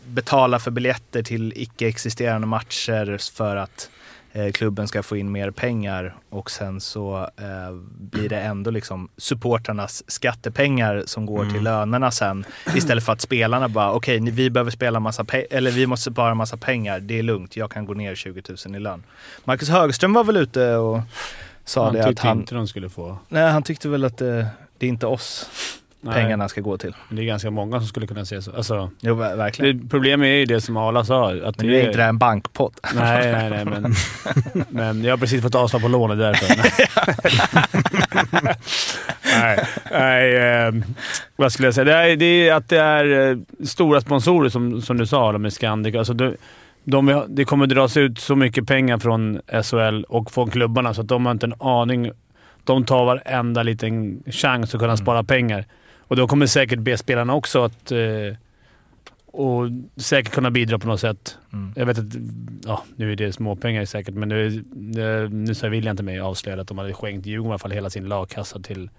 [0.06, 3.90] betalar för biljetter till icke-existerande matcher för att
[4.54, 10.04] klubben ska få in mer pengar och sen så eh, blir det ändå liksom supportrarnas
[10.08, 14.72] skattepengar som går till lönerna sen istället för att spelarna bara okej, ni- vi behöver
[14.72, 17.94] spela massa pe- eller vi måste spara massa pengar, det är lugnt, jag kan gå
[17.94, 19.04] ner 20 000 i lön.
[19.46, 21.00] Marcus Högström var väl ute och
[21.66, 23.18] sa Han det att tyckte han, inte de skulle få.
[23.30, 25.50] nej, han tyckte väl att det, det är inte oss
[26.02, 26.96] Nej, pengarna ska gå till.
[27.08, 28.52] men Det är ganska många som skulle kunna se så.
[28.56, 29.80] Alltså, Jo, ver- verkligen.
[29.80, 31.32] det, problemet är ju det som Arla sa.
[31.32, 32.74] Att Men nu är inte det här en bankpodd.
[32.96, 33.66] Nej, nej, nej.
[33.66, 33.94] Men,
[34.70, 36.48] men jag har precis fått avslag på lånet därför.
[39.40, 40.74] nej, nej eh,
[41.36, 41.86] vad skulle jag säga?
[41.86, 45.54] Det är, det är att det är eh, stora sponsorer som, som du sa med
[45.54, 45.96] Scandic.
[45.96, 46.36] Alltså, de,
[46.84, 51.08] de, det kommer dras ut så mycket pengar från SHL och från klubbarna så att
[51.08, 52.12] de har inte en aning.
[52.64, 55.66] De tar varenda liten chans att kunna spara pengar.
[56.10, 58.00] Och då kommer säkert B-spelarna också att eh,
[59.26, 61.38] och säkert kunna bidra på något sätt.
[61.54, 61.74] Mm.
[61.76, 62.06] Jag vet att,
[62.66, 66.68] ja, nu är det småpengar säkert, men nu, nu, vill jag inte mig avslöja att
[66.68, 68.90] de hade skänkt Djurgården i alla fall hela sin lagkassa till,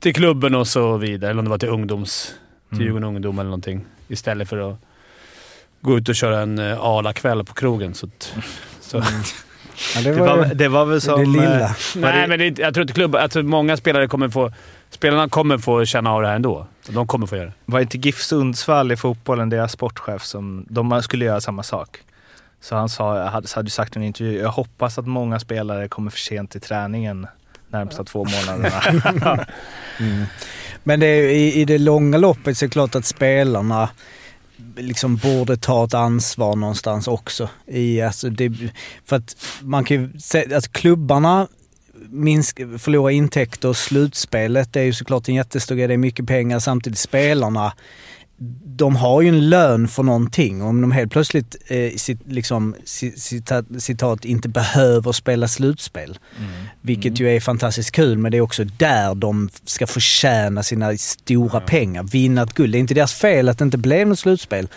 [0.00, 1.30] till klubben och så vidare.
[1.30, 2.26] Eller om det var till ungdoms...
[2.26, 2.38] Till
[2.72, 2.84] Mm.
[2.84, 3.84] Djurgården Ungdom eller någonting.
[4.08, 4.78] Istället för att
[5.80, 7.94] gå ut och köra en uh, Ala-kväll på krogen.
[7.94, 8.34] Så, att,
[8.80, 9.02] så.
[9.94, 11.32] Ja, det Det var, var, det var väl som...
[11.32, 11.74] det eh, lilla.
[11.96, 13.22] Nej, men det, jag tror inte klubben...
[13.22, 14.52] Alltså många spelare kommer få...
[14.90, 16.66] Spelarna kommer få känna av det här ändå.
[16.88, 17.52] De kommer få göra det.
[17.64, 20.66] Var inte GIF Sundsvall i fotbollen deras sportchef som...
[20.68, 21.98] De skulle göra samma sak.
[22.60, 26.10] Så han sa, hade, hade sagt i en intervju, jag hoppas att många spelare kommer
[26.10, 27.26] för sent till träningen
[27.68, 29.46] närmsta två månaderna.
[30.82, 33.88] Men det är, i, i det långa loppet så är det klart att spelarna
[34.76, 37.48] liksom borde ta ett ansvar någonstans också.
[37.66, 38.52] I, alltså det,
[39.04, 41.48] för att man kan ju se att klubbarna
[42.10, 45.88] minsk, förlora intäkter och slutspelet är ju såklart en jättestor grej.
[45.88, 47.72] Det är mycket pengar samtidigt spelarna
[48.64, 50.62] de har ju en lön för någonting.
[50.62, 56.18] Om de helt plötsligt eh, sit, liksom, ci- citat, citat, inte behöver spela slutspel,
[56.80, 61.60] vilket ju är fantastiskt kul, men det är också där de ska förtjäna sina stora
[61.60, 62.72] pengar, vinna ett guld.
[62.72, 64.68] Det är inte deras fel att det inte blev något slutspel.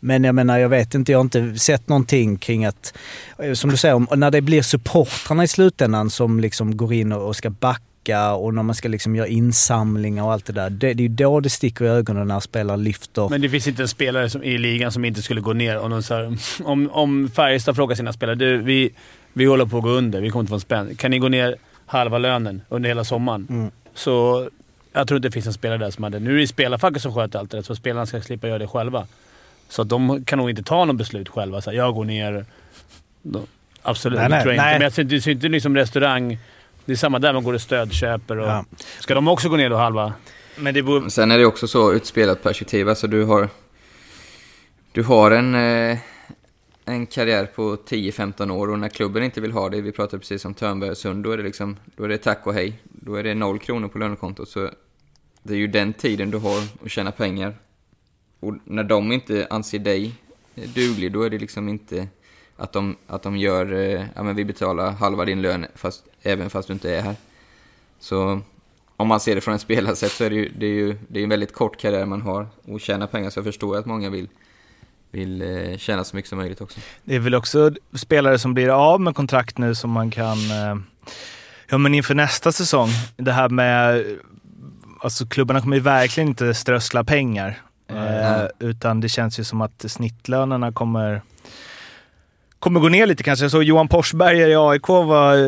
[0.00, 2.94] Men jag menar, jag vet inte, jag har inte sett någonting kring att,
[3.38, 7.12] eh, som du säger, om- när det blir supportrarna i slutändan som liksom går in
[7.12, 7.82] och och ska backa
[8.36, 10.70] och när man ska liksom göra insamlingar och allt det där.
[10.70, 13.28] Det, det är ju då det sticker i ögonen när spelare lyfter.
[13.28, 15.78] Men det finns inte en spelare som, i ligan som inte skulle gå ner.
[15.78, 18.90] Om, här, om, om Färjestad frågar sina spelare du, vi,
[19.32, 20.96] vi håller på att gå under, vi kommer inte få en spänn.
[20.96, 21.56] Kan ni gå ner
[21.86, 23.46] halva lönen under hela sommaren?
[23.50, 23.70] Mm.
[23.94, 24.48] Så
[24.92, 26.18] jag tror inte det finns en spelare där som hade...
[26.18, 28.66] Nu är det spelarfacket som sköter allt det där, så spelarna ska slippa göra det
[28.66, 29.06] själva.
[29.68, 31.60] Så de kan nog inte ta något beslut själva.
[31.60, 32.44] Så här, jag går ner...
[33.82, 34.74] Absolut, Nej, det nej, tror jag nej.
[34.74, 34.78] inte.
[34.78, 36.38] Men jag ser det ser inte liksom restaurang...
[36.88, 38.48] Det är samma där man går och stödköper och...
[38.48, 38.64] Ja.
[39.00, 40.12] Ska de också gå ner då halva?
[40.58, 41.10] Men det borde...
[41.10, 43.48] Sen är det också så utspelat perspektiv, alltså du har...
[44.92, 45.98] Du har en, eh,
[46.84, 50.44] en karriär på 10-15 år och när klubben inte vill ha dig, vi pratade precis
[50.44, 52.78] om Törnberg och Sund, då är det liksom, då är det tack och hej.
[52.84, 54.70] Då är det noll kronor på lönekontot, så
[55.42, 57.54] det är ju den tiden du har att tjäna pengar.
[58.40, 60.14] Och när de inte anser dig
[60.54, 62.08] duglig, då är det liksom inte
[62.58, 66.50] att de, att de gör, eh, ja men vi betalar halva din lön, fast, även
[66.50, 67.14] fast du inte är här.
[68.00, 68.40] Så
[68.96, 71.20] om man ser det från ett spelarsätt så är det ju, det är ju det
[71.20, 74.10] är en väldigt kort karriär man har och tjäna pengar så jag förstår att många
[74.10, 74.28] vill,
[75.10, 76.80] vill eh, tjäna så mycket som möjligt också.
[77.04, 80.38] Det är väl också spelare som blir av med kontrakt nu som man kan...
[80.50, 80.76] eh,
[81.70, 84.04] Ja men inför nästa säsong, det här med...
[85.00, 87.60] Alltså klubbarna kommer ju verkligen inte strössla pengar.
[87.88, 91.22] Eh, utan det känns ju som att snittlönerna kommer...
[92.58, 93.44] Kommer gå ner lite kanske.
[93.44, 95.40] Jag såg Johan Forsberger i AIK var eh,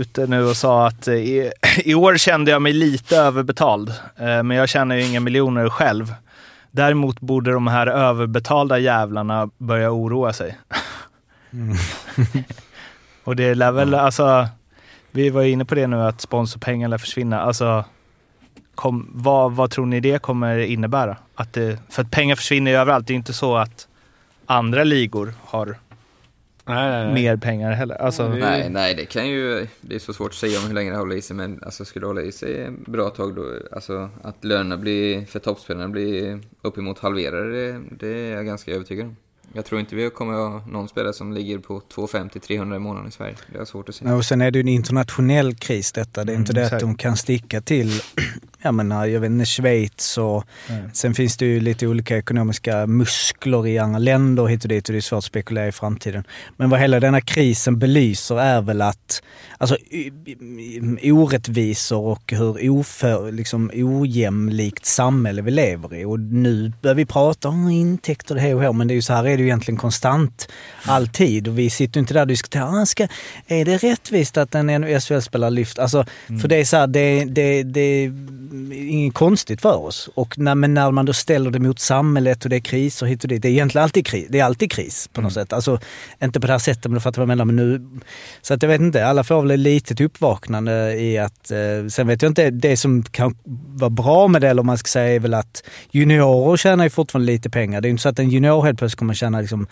[0.00, 1.52] ute nu och sa att eh, i,
[1.84, 3.88] i år kände jag mig lite överbetald.
[4.16, 6.14] Eh, men jag tjänar ju inga miljoner själv.
[6.70, 10.58] Däremot borde de här överbetalda jävlarna börja oroa sig.
[13.24, 14.48] Och det lär väl, alltså,
[15.10, 17.40] vi var inne på det nu att sponsorpengar lär försvinna.
[17.40, 17.84] Alltså,
[18.74, 21.16] kom, vad, vad tror ni det kommer innebära?
[21.34, 23.06] Att det, för att pengar försvinner ju överallt.
[23.06, 23.88] Det är inte så att
[24.46, 25.76] andra ligor har
[26.68, 27.14] Nej, nej, nej.
[27.14, 27.94] mer pengar heller.
[27.94, 29.66] Alltså, Det- Nej, nej, det kan ju...
[29.80, 31.84] Det är så svårt att säga om hur länge det håller i sig, men alltså,
[31.84, 35.88] skulle det hålla i sig ett bra tag då, alltså att lönerna blir, för toppspelarna
[35.88, 39.16] blir uppemot halverade, det, det är jag ganska övertygad om.
[39.52, 43.08] Jag tror inte vi kommer att ha någon spelare som ligger på 250-300 i månaden
[43.08, 43.34] i Sverige.
[43.52, 44.04] Det är svårt att se.
[44.12, 46.24] Och sen är det ju en internationell kris detta.
[46.24, 47.90] Det är inte Mm, det att de kan sticka till
[48.66, 50.90] jag menar, jag vet inte, Schweiz och Mm.
[50.92, 54.92] sen finns det ju lite olika ekonomiska muskler i andra länder hit och dit och
[54.92, 56.24] det är svårt att spekulera i framtiden.
[56.56, 59.22] Men vad hela denna krisen belyser är väl att
[59.58, 59.76] alltså,
[61.02, 66.04] orättvisor och hur oför, liksom, ojämlikt samhälle vi lever i.
[66.04, 69.12] Och nu börjar vi prata om intäkter och och här, men det är ju så
[69.12, 70.48] här är det ju egentligen konstant
[70.84, 71.48] alltid.
[71.48, 73.08] Och vi sitter inte där och diskuterar, ah, ska,
[73.46, 75.82] är det rättvist att en SHL-spelare lyfter?
[75.82, 76.04] Alltså,
[76.40, 78.12] För det är så här, det, det, det
[78.72, 80.08] inget konstigt för oss.
[80.14, 83.22] Och när, men när man då ställer det mot samhället och det är kriser hit
[83.22, 83.42] och dit.
[83.42, 85.52] Det är egentligen alltid kris, det är alltid kris på något sätt.
[85.52, 85.80] Alltså,
[86.22, 87.44] inte på det här sättet, men du fattar vad jag menar.
[87.44, 88.00] Men nu,
[88.42, 91.50] så att jag vet inte, alla får väl ett litet uppvaknande i att...
[91.50, 94.78] Eh, sen vet jag inte, det som kan vara bra med det, eller om man
[94.78, 97.80] ska säga, är väl att juniorer tjänar ju fortfarande lite pengar.
[97.80, 99.66] Det är ju inte så att en junior helt plötsligt kommer tjäna liksom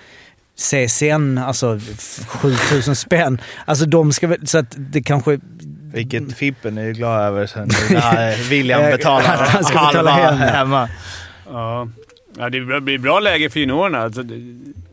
[0.57, 1.81] CSN, alltså
[2.29, 3.41] 7000 spänn.
[3.65, 5.39] Alltså de ska väl, så att det kanske...
[5.95, 10.31] Vilket Fimpen är ju glad över sen när William Eh, betalar han ska betala halva
[10.45, 10.55] hem.
[10.55, 10.89] hemma.
[11.47, 11.89] Ja.
[12.39, 13.99] ja, det blir bra läge för juniorerna.
[13.99, 14.23] Alltså,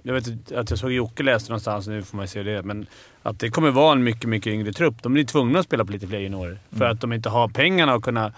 [0.04, 2.86] jag vet att jag såg Jocke läste någonstans, nu får man se det, men
[3.24, 4.96] att det kommer vara en mycket, mycket yngre trupp.
[5.04, 6.58] De blir tvungna att spela på lite fler juniorer.
[6.78, 8.34] För att de inte har pengarna att kunna...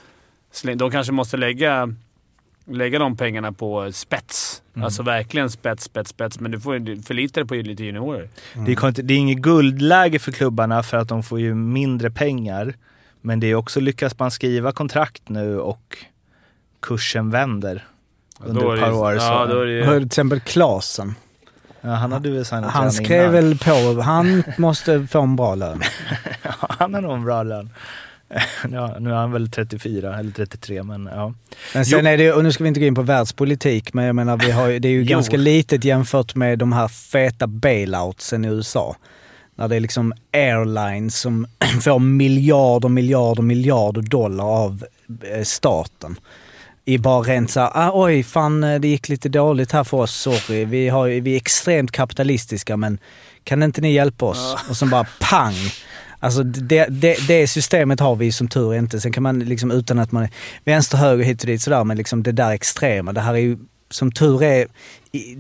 [0.75, 1.93] De kanske måste lägga,
[2.65, 4.61] lägga de pengarna på spets.
[4.81, 6.39] Alltså verkligen spets, spets, spets.
[6.39, 8.29] Men du får förlita dig på lite juniorer.
[8.65, 12.73] Det, är, det är inget guldläge för klubbarna för att de får ju mindre pengar.
[13.21, 15.97] Men det är också, lyckas man skriva kontrakt nu och
[16.81, 17.87] kursen vänder
[18.39, 19.13] under ett par år.
[19.13, 21.15] Ja, så, då är det, Till exempel Klasen.
[21.81, 23.31] ja, han hade väl signat Han skrev innan.
[23.33, 25.81] väl på, han måste få en bra lön.
[26.43, 27.69] Ja, han har nog en bra lön.
[28.71, 31.33] Ja, nu är han väl 34 eller 33 men ja.
[31.73, 34.15] Men sen är det och nu ska vi inte gå in på världspolitik, men jag
[34.15, 38.47] menar vi har, det är ju ganska litet jämfört med de här feta bailoutsen i
[38.47, 38.95] USA.
[39.55, 41.47] När det är liksom airlines som
[41.81, 44.85] får miljarder, miljarder, miljarder dollar av
[45.23, 46.15] eh, staten.
[46.85, 50.15] I bara rent såhär, ah, oj fan eh, det gick lite dåligt här för oss,
[50.15, 50.65] sorry.
[50.65, 52.99] Vi, har, vi är extremt kapitalistiska men
[53.43, 54.55] kan inte ni hjälpa oss?
[54.69, 55.55] Och sen bara pang!
[56.23, 59.01] Alltså det, det, det systemet har vi som tur inte.
[59.01, 60.29] Sen kan man liksom utan att man är
[60.65, 63.13] vänster, höger, hit och dit sådär, men liksom det där extrema.
[63.13, 63.57] Det här är ju
[63.89, 64.67] som tur är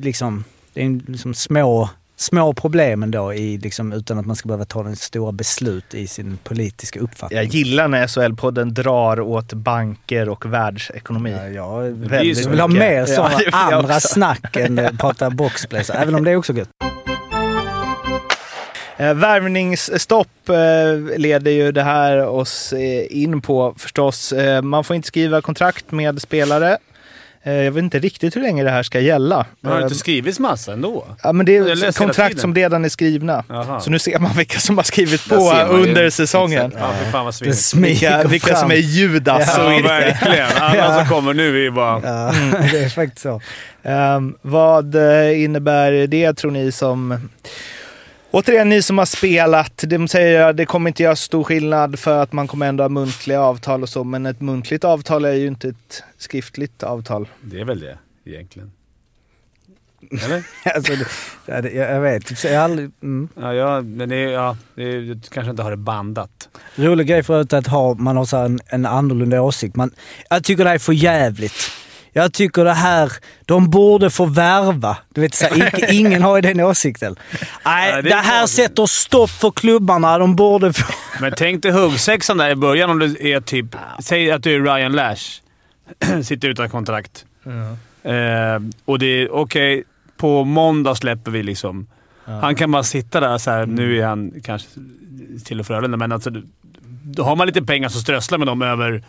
[0.01, 0.43] liksom,
[0.73, 4.83] det är liksom små, små problem ändå i, liksom, utan att man ska behöva ta
[4.83, 7.37] den stora beslut i sin politiska uppfattning.
[7.37, 11.31] Jag gillar när SHL-podden drar åt banker och världsekonomi.
[11.31, 15.29] Ja, jag jag vill ha mer Ja, sådana vill jag andra snack än att prata
[15.29, 16.69] boxplays, även om det är också gött.
[18.97, 24.31] Eh, värvningsstopp eh, leder ju det här oss eh, in på förstås.
[24.33, 26.77] Eh, man får inte skriva kontrakt med spelare.
[27.45, 29.45] Jag vet inte riktigt hur länge det här ska gälla.
[29.61, 31.05] det har Eh, inte skrivits massa ändå.
[31.23, 33.43] Ja, men det är kontrakt som redan är skrivna.
[33.49, 33.79] Jaha.
[33.79, 35.63] Så nu ser man vilka som har skrivit på man ju.
[35.83, 36.71] under säsongen.
[36.79, 39.87] Ja, för fan vad Det Vilka, vilka som är Judas Ja, inte.
[39.87, 40.47] verkligen.
[40.59, 42.01] Alla som kommer nu är bara...
[42.03, 42.33] Ja,
[42.71, 43.41] det är faktiskt så.
[43.83, 44.95] Ehm, vad
[45.35, 47.29] innebär det tror ni som...
[48.35, 49.83] Återigen, ni som har spelat.
[49.87, 52.89] De säger att det kommer inte göra stor skillnad för att man kommer ändå ha
[52.89, 54.03] muntliga avtal och så.
[54.03, 57.27] Men ett muntligt avtal är ju inte ett skriftligt avtal.
[57.41, 58.71] Det är väl det, egentligen.
[60.25, 60.43] Eller?
[60.75, 61.05] Alltså, det,
[61.45, 62.43] ja, det, jag, jag vet.
[62.43, 63.29] Jag har aldrig, mm.
[63.41, 66.49] Ja, ja men det, är- ja, det du kanske inte har det bandat.
[66.75, 69.75] Rolig grej förut att ha, man har så en, en annorlunda åsikt.
[69.75, 69.91] Man,
[70.29, 71.71] jag tycker det här är för jävligt.
[72.13, 73.11] Jag tycker det här,
[73.45, 74.97] de borde få värva.
[75.13, 77.15] Du vet, så här, ingen har ju den åsikten.
[77.65, 80.17] Nej, Ja, det det, är här sätter stopp för klubbarna.
[80.17, 80.93] De borde få...
[81.21, 83.75] Men tänk dig huggsexan där i början om du är typ...
[83.99, 85.41] Säg att du är Ryan Lash.
[86.23, 87.25] Sitter utan kontrakt.
[88.03, 89.83] Eh, och det är okej,
[90.17, 91.87] på måndag släpper vi liksom.
[92.25, 93.65] Han kan bara sitta där så här.
[93.65, 94.69] Nu är han kanske
[95.45, 96.29] till och Frölunda, men alltså...
[97.05, 99.03] Då har man lite pengar så strösslar med dem över...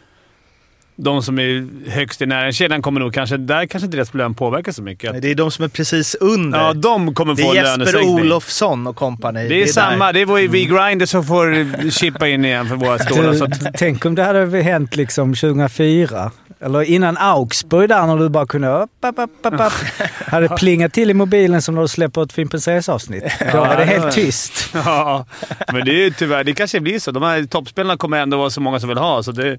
[0.97, 3.37] De som är högst i näringskedjan kommer nog kanske...
[3.37, 5.23] Där kanske inte deras lön påverkar så mycket.
[5.23, 6.59] Det är de som är precis under.
[6.59, 8.15] Ja, de kommer det få är en Jesper lönesänkning.
[8.15, 9.49] Olofsson och kompani.
[9.49, 10.07] Det är, samma.
[10.07, 10.13] där.
[10.13, 13.35] Det var ju vi grinder som får chippa in igen för våra stålar.
[13.35, 16.31] Så att, Tänk om det hade hänt liksom 2004.
[16.61, 18.69] Eller innan Augsburg där när du bara kunde...
[18.69, 19.73] Upp, upp, upp, upp, upp.
[20.27, 23.25] hade plingat till i mobilen som när du släpper ett Fimpens Resa-avsnitt.
[23.53, 24.71] Då var det helt tyst.
[24.85, 25.27] Ja,
[25.73, 26.45] men det är ju tyvärr...
[26.45, 27.11] Det kanske blir så.
[27.11, 29.59] De här toppspelarna kommer ändå vara så många som vill ha, så det...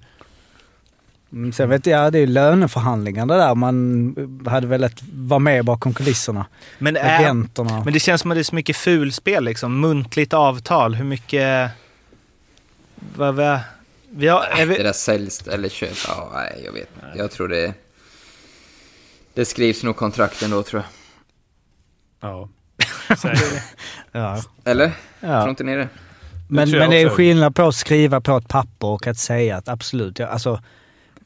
[1.36, 3.56] Mm, Sen vet jag, det är löneförhandlingarna där.
[3.56, 4.16] Man
[4.48, 6.46] hade velat vara med bakom kulisserna.
[6.78, 7.84] Men, äh, Agenterna.
[7.84, 9.80] men det känns som att det är så mycket fulspel liksom.
[9.80, 10.96] Muntligt avtal.
[10.96, 11.72] Hur mycket...
[13.16, 13.60] Vad, vad,
[14.10, 16.06] vi har, är Det vi, där säljs eller köps.
[16.08, 17.18] Ja, nej, jag vet inte.
[17.18, 17.74] Jag tror det...
[19.34, 20.90] Det skrivs nog kontrakt ändå tror jag.
[22.30, 22.50] Ja.
[24.12, 24.44] ja.
[24.64, 24.92] Eller?
[25.20, 25.42] Ja.
[25.42, 25.90] Tror inte ni det?
[26.50, 29.58] Men, jag men det är skillnad på att skriva på ett papper och att säga
[29.58, 30.62] att absolut, ja, alltså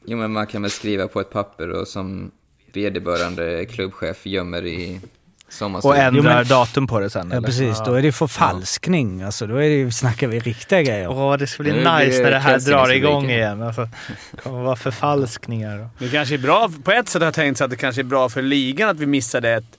[0.04, 2.30] Jo, men man kan väl skriva på ett papper och som
[2.72, 5.00] vederbörande klubbchef gömmer i
[5.46, 5.98] Och sommarstugan.
[6.00, 7.46] ändrar Jo, men- datum på det sen Ja, eller?
[7.46, 7.78] precis.
[7.86, 9.22] Då är det förfalskning.
[9.22, 11.08] Alltså, då är det, snackar vi riktiga grejer.
[11.08, 11.86] Åh, det ska bli nice
[12.18, 13.62] det när det här drar igång igen.
[13.62, 13.88] Alltså,
[14.30, 15.78] det kommer vara förfalskningar.
[15.78, 15.86] Och...
[15.98, 16.70] Det kanske är bra.
[16.84, 18.98] På ett sätt har jag tänkt så att det kanske är bra för ligan att
[19.00, 19.78] vi missade ett,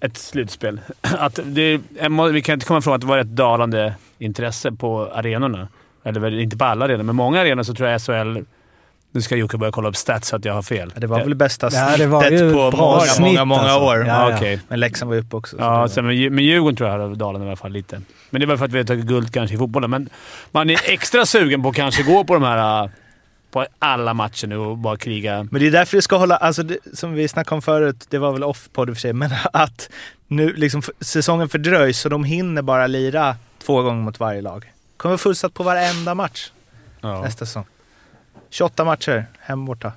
[0.00, 0.80] ett slutspel.
[1.02, 1.80] Att det,
[2.32, 5.68] vi kan inte komma ifrån att det var ett dalande intresse på arenorna.
[6.04, 8.38] Eller väl inte på alla arenor, men många arenor så tror jag SHL...
[9.12, 10.92] Nu ska Jocke börja kolla upp stats så att jag har fel.
[10.96, 13.60] Det var väl bästa Ja, snittet det var ju på bra många, snitt, många, många
[13.62, 13.78] alltså.
[13.80, 13.98] år.
[13.98, 14.36] Ja, Ja, ja.
[14.36, 14.60] okej.
[14.68, 15.56] Men Leksand var uppe också.
[15.56, 18.00] så Ja, sen Dju- med Djurgården tror jag har Dalen i alla fall lite.
[18.30, 19.90] Men det var för att vi har tagit guld kanske i fotbollen.
[19.90, 20.08] Men
[20.50, 22.84] man är extra sugen på att kanske gå på de här...
[22.84, 22.90] äh,
[23.52, 25.46] På alla matcher nu och bara kriga.
[25.50, 28.18] Men det är därför det ska hålla, alltså det, som vi snackade om förut, det
[28.18, 29.88] var väl off på det för sig, men att
[30.28, 33.36] nu liksom säsongen fördröjs så de hinner bara lira
[33.66, 34.72] två gånger mot varje lag.
[34.96, 36.50] Kommer fullsatt på varenda match
[37.00, 37.20] Ja.
[37.22, 37.64] nästa säsong.
[38.50, 39.92] 28 matcher, hem borta.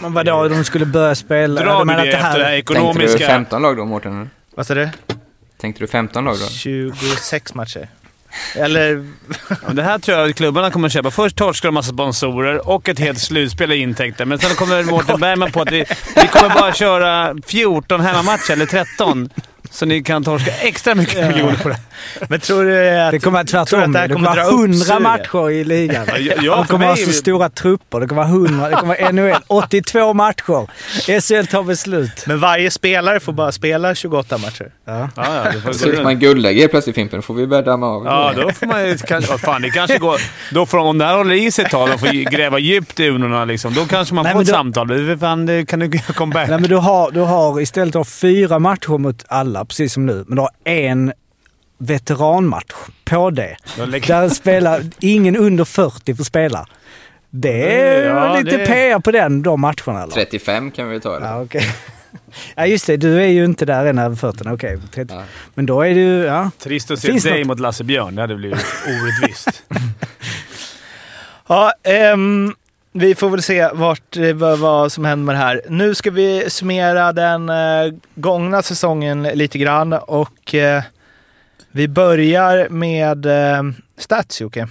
[0.00, 1.60] Men vadå, de skulle börja spela...
[1.62, 3.26] Drar Du menar det att efter det här Tänkte du ekonomiska...
[3.26, 4.30] 15 lag då, Mårten?
[4.54, 4.88] Vad sa du?
[5.60, 6.46] Tänkte du 15 lag då?
[6.46, 7.88] 26 matcher.
[8.56, 9.06] Eller,
[9.72, 11.10] det här tror jag att klubbarna kommer att köpa.
[11.10, 14.24] Först torskar de massa sponsorer och ett helt slutspel i intäkter.
[14.24, 15.84] Men sen kommer Mårten Bergman på att vi,
[16.16, 19.30] vi kommer bara köra 14 hemmamatcher, eller 13.
[19.70, 21.76] Så ni kan torska extra mycket miljoner på det.
[22.28, 23.10] men tror du att...
[23.12, 23.80] Det kommer du tvärtom.
[23.82, 25.02] att det här Det kommer kommer dra vara upp 100 suget?
[25.02, 26.06] matcher i ligan.
[26.08, 28.00] Ja, ja, De för kommer ha så stora trupper.
[28.00, 28.68] Det kommer vara 100.
[28.68, 29.42] Det kommer vara NHL.
[29.46, 30.66] 82 matcher.
[31.20, 32.24] SHL tar beslut.
[32.26, 34.66] Men varje spelare får bara spela 28 matcher.
[34.84, 35.08] Ja.
[35.16, 38.04] Ja, ja, det får man guldlägga helt plötsligt Fimpen, då får vi börja damma av.
[38.06, 39.30] Ja, då får man ju kanske...
[39.30, 40.20] Vad fan, det kanske går...
[40.50, 43.04] Då får, om det här håller i sig ett tag, de får gräva djupt i
[43.06, 43.74] urnorna liksom.
[43.74, 44.88] Då kanske man Nej, får ett då- samtal.
[44.88, 46.48] Du, fan, det kan du göra comeback?
[46.48, 50.24] Nej, men du har, du har istället har fyra matcher mot alla, precis som nu.
[50.28, 51.12] Men du har en
[51.78, 52.72] veteranmatch
[53.04, 53.56] på det.
[54.06, 56.66] Där spelar ingen under 40 får spela.
[57.30, 60.12] Det är Ja, lite det- PR på den, de matcherna eller?
[60.14, 61.26] 35 kan vi ta eller?
[61.26, 61.66] Ja, okej.
[62.54, 62.96] Ja, just det.
[62.96, 64.44] Du är ju inte där än över 40.
[64.48, 65.14] Okej, 30.
[65.14, 65.22] Ja.
[65.54, 66.00] Men då är du...
[66.24, 66.50] Ja.
[66.58, 68.14] Trist att se dig något- mot Lasse Björn.
[68.14, 69.62] Det hade blivit orättvist.
[71.48, 72.54] Ja, ehm,
[72.92, 75.60] vi får väl se vart, eh, vad, vad som händer med det här.
[75.68, 80.82] Nu ska vi summera den eh, gångna säsongen lite grann och eh,
[81.72, 83.62] vi börjar med eh,
[83.98, 84.68] stats, Jocke.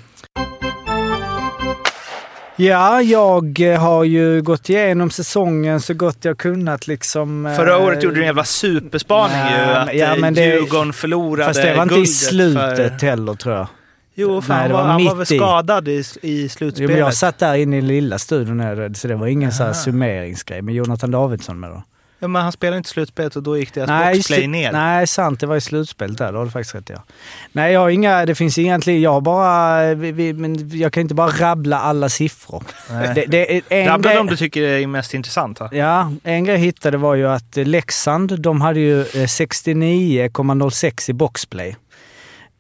[2.56, 7.46] ja, jag har ju gått igenom säsongen så gott jag kunnat liksom...
[7.46, 10.46] eh, Förra året gjorde du en jävla superspaning Nej, ju, att ja, eh, men det-
[10.46, 13.08] Djurgården förlorade Fast det var inte i slutet För...
[13.08, 13.68] heller tror jag.
[14.16, 16.90] Jo, fan, Nej, det han, var, var han var väl skadad i, i Jo, slutspelet.
[16.92, 20.62] men jag satt där inne i lilla studion så det var ingen så här summeringsgrej.
[20.62, 21.84] Men Jonathan Davidsson med då.
[22.20, 24.72] ja, men han spelade inte slutspelet och då gick deras Nej, boxplay ner.
[24.72, 25.40] nej, sant.
[25.40, 26.32] Det var i slutspelet där.
[26.32, 26.90] Det har du faktiskt rätt.
[26.90, 27.04] Ja.
[27.52, 28.26] Nej, jag har inga...
[28.26, 29.02] Det finns egentligen...
[29.02, 29.94] Jag har bara...
[29.94, 32.64] Vi, vi, men jag kan inte bara rabbla alla siffror.
[32.92, 33.12] Nej.
[33.16, 35.60] Det, det är en Rabbla grej- dem du tycker är mest intressant.
[35.60, 35.70] Va?
[35.72, 41.10] Ja, en grej jag hittade var ju att eh, Leksand, de hade ju eh, 69,06
[41.10, 41.76] i boxplay.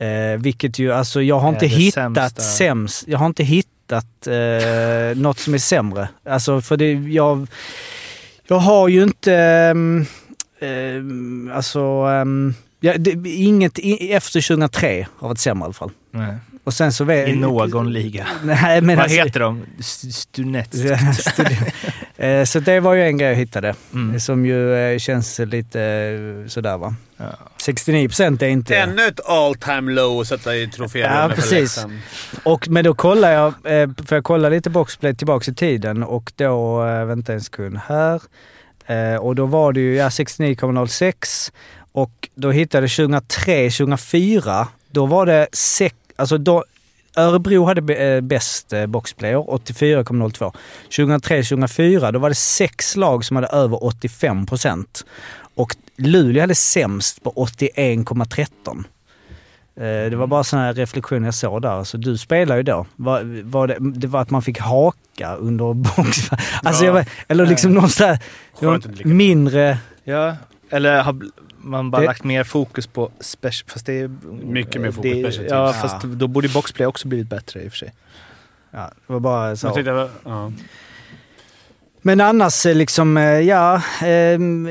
[0.01, 2.41] Eh, vilket ju, alltså jag har inte hittat sämsta?
[2.41, 3.03] sämst.
[3.07, 6.09] Jag har inte hittat eh, något som är sämre.
[6.25, 7.47] Alltså för det, jag,
[8.47, 10.05] jag har ju inte, ehm,
[11.53, 15.91] alltså, ehm, ja, det, inget i, efter 2003 har varit sämre i alla fall.
[16.11, 16.35] Nej.
[16.63, 18.27] Och sen så I någon liga.
[18.43, 19.65] Nej, men Vad alltså, heter de?
[19.79, 20.77] S- Stunets?
[22.17, 23.75] Eh, Så det var ju en grej jag hittade.
[23.93, 24.19] Mm.
[24.19, 26.95] Som ju eh, känns lite eh, sådär va.
[27.17, 27.25] Ja.
[27.57, 28.77] 69 procent är inte...
[28.77, 31.85] Ännu ett all time low att sätta i troférummet Ja, precis.
[32.43, 33.53] Och, men då kollar jag,
[34.07, 38.21] för jag kollar lite boxplay tillbaka i tiden och då, vänta en sekund här.
[39.19, 41.51] Och då var det ju ja, 69,06
[41.91, 46.63] och då hittade jag 2003, 2004, då var det sex, alltså då,
[47.17, 50.53] Örebro hade eh, bäst eh, boxplay år, 84,02.
[50.95, 55.05] 2003, 2004, då var det sex lag som hade över 85 procent.
[55.55, 58.83] Och Luleå hade sämst på 81,13.
[59.75, 61.69] Eh, Det var bara sådana här reflektioner jag såg där.
[61.69, 62.85] Alltså, du spelar ju då.
[62.95, 66.17] Var, var det, det var att man fick haka under box...
[66.63, 66.97] Alltså, Ja.
[66.97, 67.73] jag, eller liksom
[68.59, 69.09] Skönt att lika.
[69.09, 69.77] mindre...
[70.03, 70.35] Ja,
[70.69, 71.15] eller
[71.63, 73.69] man bara Det- lagt mer fokus på special...
[73.69, 74.07] Fast det är...
[74.43, 75.81] Mycket mer fokus det, special Ja, teams.
[75.81, 77.93] fast då borde boxplay också blivit bättre i och för sig.
[78.71, 79.67] Ja, det var bara så.
[79.67, 80.51] Jag tyckte ja.
[82.03, 84.67] Men annars eh, liksom, eh, ja, ehm,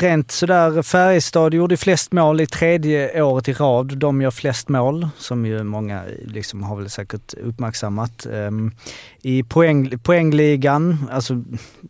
[0.00, 0.82] rent sådär.
[0.82, 3.98] Färjestad gjorde flest mål i tredje året i rad.
[3.98, 8.26] De gör flest mål, som ju många liksom har väl säkert uppmärksammat.
[8.32, 8.72] Ehm,
[9.22, 11.42] I poäng, poängligan, alltså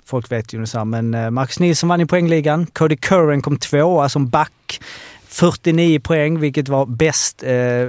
[0.04, 2.66] folk vet ju ungefär, men Max Marcus Nilsson vann i poängligan.
[2.66, 4.80] Cody Curran kom tvåa alltså som back.
[5.26, 7.88] 49 poäng, vilket var bäst eh,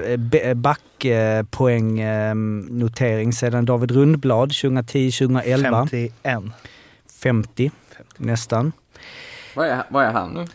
[0.56, 5.90] backpoängnotering eh, ehm, sedan David Rundblad 2010-2011.
[5.90, 6.44] 51.
[7.24, 7.72] 50,
[8.18, 8.72] nästan.
[9.56, 10.48] Vad är, vad är han nu?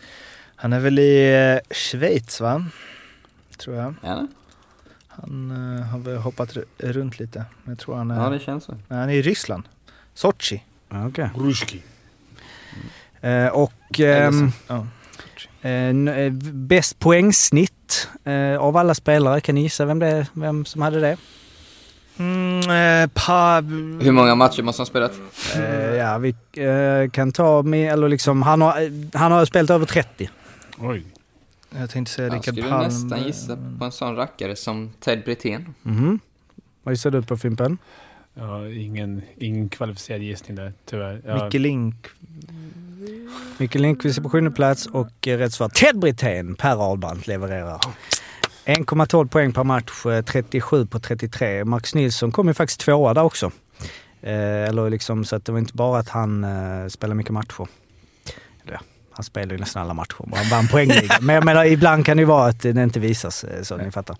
[0.55, 1.35] Han är väl i
[1.69, 2.65] eh, Schweiz va?
[3.57, 3.93] Tror jag.
[4.03, 4.27] Är han?
[5.07, 7.45] Han eh, har väl hoppat r- runt lite.
[7.63, 8.23] Men jag tror han är...
[8.23, 8.71] Ja, det känns så.
[8.87, 9.63] Nej, han är i Ryssland.
[10.13, 10.63] Sochi.
[10.89, 11.29] Okej.
[11.35, 11.83] Ruski.
[13.21, 14.87] Eh, och ja.
[15.69, 18.09] eh, bäst poängsnitt
[18.59, 19.41] av alla spelare.
[19.41, 21.17] Kan ni gissa vem, det, är- vem som hade det?
[22.19, 22.59] Mm,
[23.03, 23.61] eh, pa...
[24.01, 25.11] Hur många matcher måste han ha spelat?
[25.55, 28.73] Eh, ja, vi eh, kan ta med, eller liksom, han har,
[29.17, 30.29] han har spelat över 30.
[30.77, 31.03] Oj.
[31.79, 32.83] Jag tänkte säga Jag Rickard skulle Palm.
[32.83, 35.73] nästan gissa på en sån rackare som Ted Brithén.
[35.81, 36.19] Mhm.
[36.83, 37.77] Vad gissar du på Fimpen?
[38.33, 41.21] Ja, ingen, ingen kvalificerad gissning där, tyvärr.
[41.25, 41.95] Ja, Micke Link.
[43.57, 46.55] Micke Lindqvist är på sjunde plats och rätt svar Ted Brithén.
[46.55, 47.79] Per Ahlbrandt levererar.
[48.67, 51.65] 1,12 poäng per match, eh, 37 på 33.
[51.65, 53.51] Marcus Nilsson kom ju faktiskt tvåa där också.
[54.21, 57.67] Eh, eller liksom, så att det var inte bara att han eh, spelade mycket matcher.
[58.63, 58.79] Eller, ja,
[59.11, 61.17] han spelar ju nästan alla matcher och han vann poängligan.
[61.21, 63.91] Men jag menar, ibland kan det ju vara att det inte visas, eh, så ni
[63.91, 64.17] fattar.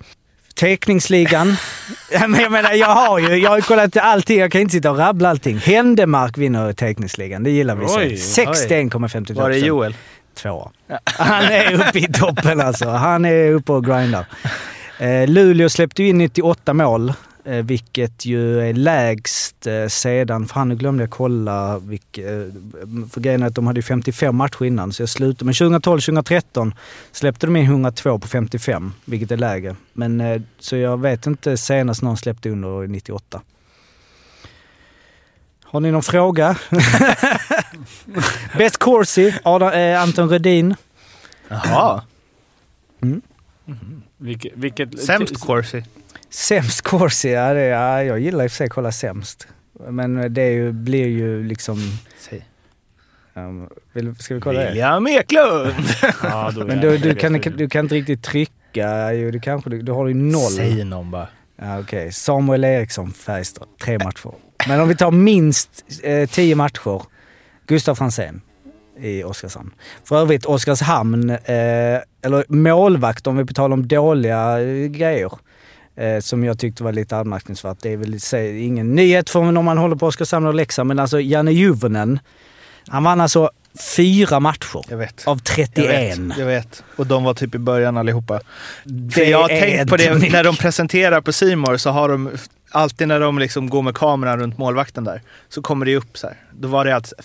[0.55, 1.55] Teckningsligan.
[2.27, 4.39] Men jag menar, jag har ju jag har kollat allting.
[4.39, 5.57] Jag kan inte sitta och rabbla allting.
[5.57, 7.43] Händemark vinner teckningsligan.
[7.43, 7.85] Det gillar vi.
[7.85, 8.41] Oj, så.
[8.41, 9.95] 61,52 Var det Joel?
[10.37, 10.71] Två.
[11.03, 12.89] Han är uppe i toppen alltså.
[12.89, 14.25] Han är uppe och grindar.
[14.99, 17.13] Eh, Luleå släppte ju in 98 mål,
[17.45, 20.47] eh, vilket ju är lägst eh, sedan...
[20.47, 21.79] Fan, nu glömde jag kolla.
[21.79, 22.45] Vilk, eh,
[23.11, 25.45] för grejen är att de hade ju 55 matcher innan, så jag slutade.
[25.45, 26.73] Men 2012-2013
[27.11, 29.75] släppte de in 102 på 55, vilket är lägre.
[29.93, 33.41] Men, eh, så jag vet inte senast någon släppte under 98.
[35.63, 36.55] Har ni någon fråga?
[38.57, 40.75] Best Corsi, Adam, eh, Anton Rödin.
[41.47, 42.01] Jaha.
[44.17, 45.83] Vilket, vilket, Sämst Corsi.
[46.29, 49.47] Sämst Corsi, ja, det, ja jag gillar i och för sig att kolla sämst.
[49.89, 51.77] Men det ju, blir ju liksom...
[52.19, 52.45] Säg.
[53.33, 54.67] Um, vill, ska vi kolla det?
[54.67, 55.73] William Eklund!
[56.23, 59.13] Ja, Men är du, du, kan, du kan inte riktigt trycka.
[59.13, 60.51] Jo, du kanske, du, du har ju noll.
[60.51, 61.27] Säg någon bara.
[61.55, 63.67] Ja, Okej, Samuel Eriksson, Färjestad.
[63.83, 64.31] Tre matcher.
[64.67, 67.01] Men om vi tar minst eh, tio matcher.
[67.67, 68.41] Gustav Franzén
[68.99, 69.71] i Oskarshamn.
[70.03, 71.37] För övrigt Oskarshamn, eh,
[72.21, 75.31] eller målvakt om vi betalar om dåliga eh, grejer.
[75.95, 77.77] Eh, som jag tyckte var lite anmärkningsvärt.
[77.81, 80.87] Det är väl sig ingen nyhet för om man håller på Oskarshamn och Leksand.
[80.87, 82.19] Men alltså Janne Juvonen,
[82.87, 83.51] han vann alltså
[83.95, 84.81] fyra matcher
[85.25, 85.75] av 31.
[85.75, 86.83] Jag vet, jag vet.
[86.95, 88.39] Och de var typ i början allihopa.
[88.83, 92.31] För Det jag har tänkt på det, när de presenterar på Simor så har de
[92.71, 96.27] alltid när de liksom går med kameran runt målvakten där, så kommer det upp så
[96.27, 96.37] här.
[96.51, 97.15] Då var det alltså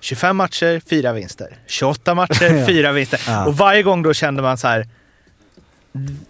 [0.00, 1.56] 25 matcher, fyra vinster.
[1.66, 3.20] 28 matcher, fyra vinster.
[3.26, 3.46] Ja.
[3.46, 4.86] Och varje gång då kände man så här.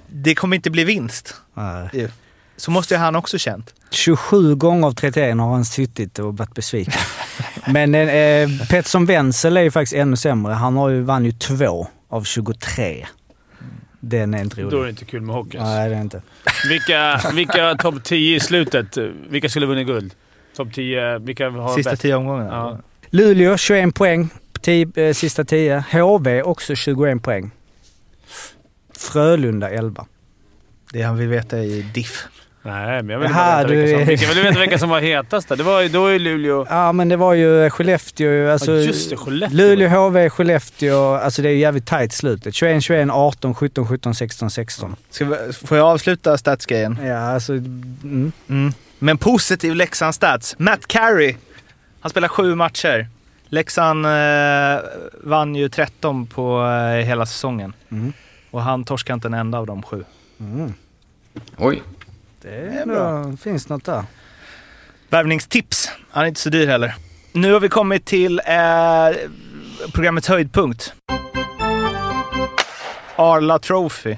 [0.09, 1.35] det kommer inte bli vinst.
[1.55, 2.09] Nej.
[2.57, 3.75] Så måste ju han också känt.
[3.91, 6.95] 27 gånger av 31 har han suttit och varit besviken.
[7.67, 10.53] Men eh, Pettersson Wenzel är ju faktiskt ännu sämre.
[10.53, 13.07] Han har ju, vann ju två av 23.
[14.01, 14.91] Den är inte Då är det rolig.
[14.91, 15.59] inte kul med hockey.
[15.59, 16.23] Nej, det är inte.
[16.69, 18.97] Vilka, vilka topp 10 i slutet?
[19.29, 20.15] Vilka skulle vunnit guld?
[20.57, 22.03] Topp 10, vilka har Sista bäst?
[22.03, 22.51] tio omgångarna.
[22.53, 22.79] Ja.
[23.17, 24.29] Luleå 21 poäng.
[24.61, 25.85] Tio, eh, sista 10.
[25.93, 27.51] HV också 21 poäng.
[28.99, 30.07] Frölunda 11.
[30.93, 32.25] Det han vill veta är i diff.
[32.63, 35.01] Nej, men jag vill Jaha, veta vilka, du- som, vilka, vill veta vilka som var
[35.01, 35.49] hetast.
[35.49, 35.57] där.
[35.57, 36.67] Det var, ju- då är Luleå...
[36.71, 38.51] Ja, men det var ju Skellefteå.
[38.53, 39.57] Alltså, Ja, just det, Skellefteå.
[39.57, 41.15] Luleå, HV, Skellefteå.
[41.15, 42.55] Alltså det är ju jävligt tajt slutet.
[42.55, 44.97] 21, 21, 18, 17, 17, 16, 16.
[45.11, 46.99] Ska vi, får jag avsluta statsgrejen?
[47.05, 47.53] Ja, alltså...
[47.53, 48.33] Mm.
[48.49, 48.73] Mm.
[48.99, 50.55] Men positiv Leksand-stats.
[50.59, 51.37] Matt Carey.
[52.07, 53.09] Han spelar sju matcher.
[53.49, 54.81] Leksand eh,
[55.23, 57.73] vann ju 13 på eh, hela säsongen.
[57.91, 58.13] Mm.
[58.51, 60.05] Och han torskade inte en enda av de sju.
[60.41, 60.75] Mm.
[61.57, 61.83] Oj.
[62.43, 63.37] Det är bra.
[63.37, 64.05] finns något där.
[65.09, 65.91] Värvningstips.
[66.11, 66.95] Han är inte så dyr heller.
[67.33, 69.17] Nu har vi kommit till eh,
[69.93, 70.95] programmets höjdpunkt.
[73.17, 74.17] Arla Trophy.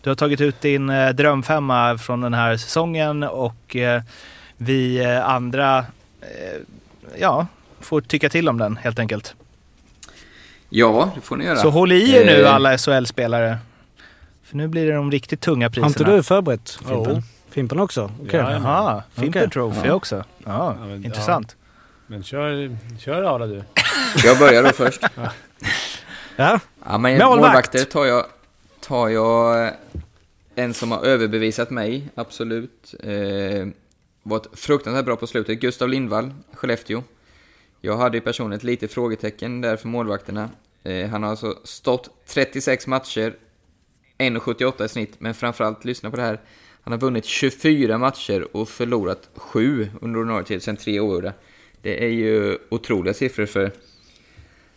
[0.00, 4.02] Du har tagit ut din eh, drömfemma från den här säsongen och eh,
[4.56, 5.78] vi eh, andra
[6.20, 6.60] eh,
[7.18, 7.46] ja,
[7.80, 9.34] får tycka till om den helt enkelt.
[10.68, 11.56] Ja, det får ni göra.
[11.56, 13.58] Så håll i er nu Eh, alla SHL-spelare.
[14.44, 15.84] För nu blir det de riktigt tunga priserna.
[15.86, 17.14] Har inte du förberett Fimpen?
[17.16, 17.22] Jo.
[17.50, 18.10] Fimpen också?
[18.22, 18.40] Okej.
[18.40, 19.50] Ja, Jaha, Fimpen Okej.
[19.50, 19.92] Trophy Ja.
[19.94, 20.16] också.
[20.16, 21.56] Ja, Ja, men- intressant.
[22.06, 23.62] Men kör, kör Arla du.
[24.24, 25.00] Jag börjar då först.
[26.36, 26.60] Ja.
[26.84, 27.40] Ja, men Målvakt.
[27.40, 28.24] målvakter tar jag,
[28.80, 29.70] tar jag
[30.54, 32.94] en som har överbevisat mig, absolut.
[33.02, 33.10] Eh,
[34.22, 35.60] varit fruktansvärt bra på slutet.
[35.60, 37.02] Gustav Lindvall, Skellefteå.
[37.80, 40.50] Jag hade ju personligen ett litet frågetecken där för målvakterna.
[40.82, 43.34] Eh, han har alltså stått 36 matcher,
[44.18, 46.40] 1,78 i snitt, men framförallt, lyssna på det här,
[46.82, 51.32] han har vunnit 24 matcher och förlorat 7 under ordinarie tid, sen tre år.
[51.82, 53.70] Det är ju otroliga siffror för,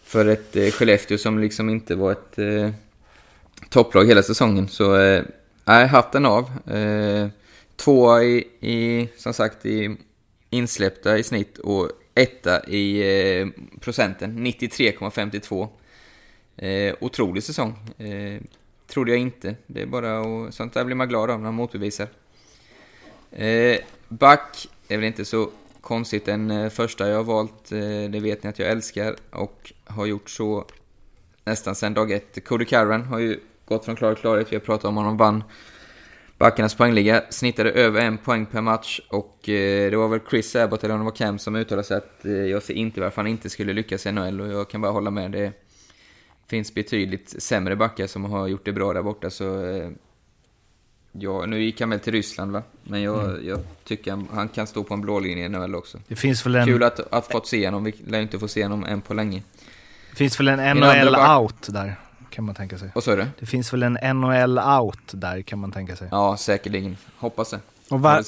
[0.04, 2.70] för ett eh, Skellefteå som liksom inte var ett eh,
[3.70, 4.68] topplag hela säsongen.
[4.68, 5.24] Så, eh,
[5.66, 6.44] nej, hatten av.
[6.76, 7.28] Eh,
[7.76, 9.98] tvåa i, i, som sagt, i
[10.50, 13.00] insläppta i snitt och etta i
[13.40, 13.48] eh,
[13.80, 15.68] procenten, 93,52.
[16.58, 17.74] Eh, otrolig säsong.
[17.98, 18.42] Eh,
[18.88, 19.56] trodde jag inte.
[19.68, 22.08] Det är bara och, sånt där blir man glad av när man motbevisar.
[23.32, 25.50] Eh, back är väl inte så
[25.82, 26.26] konstigt.
[26.26, 30.06] Den eh, första jag har valt, eh, det vet ni att jag älskar och har
[30.06, 30.66] gjort så
[31.46, 32.46] nästan sedan dag ett.
[32.46, 34.52] Cody Carran har ju gått från klar till klarhet.
[34.52, 35.44] Vi har pratat om honom, vann
[36.38, 40.84] backarnas poängliga, snittade över en poäng per match och eh, det var väl Chris Abbott
[40.84, 43.28] eller om det var Cam som uttalade sig att eh, jag ser inte varför han
[43.28, 45.32] inte skulle lyckas i NHL och jag kan bara hålla med.
[45.32, 45.52] Det
[46.48, 49.90] finns betydligt sämre backar som har gjort det bra där borta så eh,
[51.12, 52.64] ja, nu gick han väl till Ryssland va?
[52.84, 53.48] Men jag, Mm.
[53.48, 56.00] jag tycker han, han kan stå på en blå linje i NHL också.
[56.08, 58.64] Det finns väl en, Kul att, att fått se honom, vi lär inte få se
[58.64, 59.44] honom än på länge.
[60.12, 61.96] det finns väl en Min andra NHL back- out där,
[62.36, 62.92] kan man tänka sig.
[62.96, 63.28] Vad sa du?
[63.40, 66.08] Det finns väl en NHL out där, kan man tänka sig.
[66.12, 66.98] Ja, säkerligen.
[67.18, 67.60] Hoppas det.
[67.90, 68.24] Och va,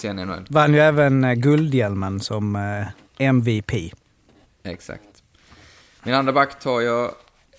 [0.49, 2.88] vann ju även eh, Guldhjälmen som eh,
[3.18, 3.72] MVP.
[4.64, 5.24] Exakt.
[6.03, 7.12] Min andra back tar jag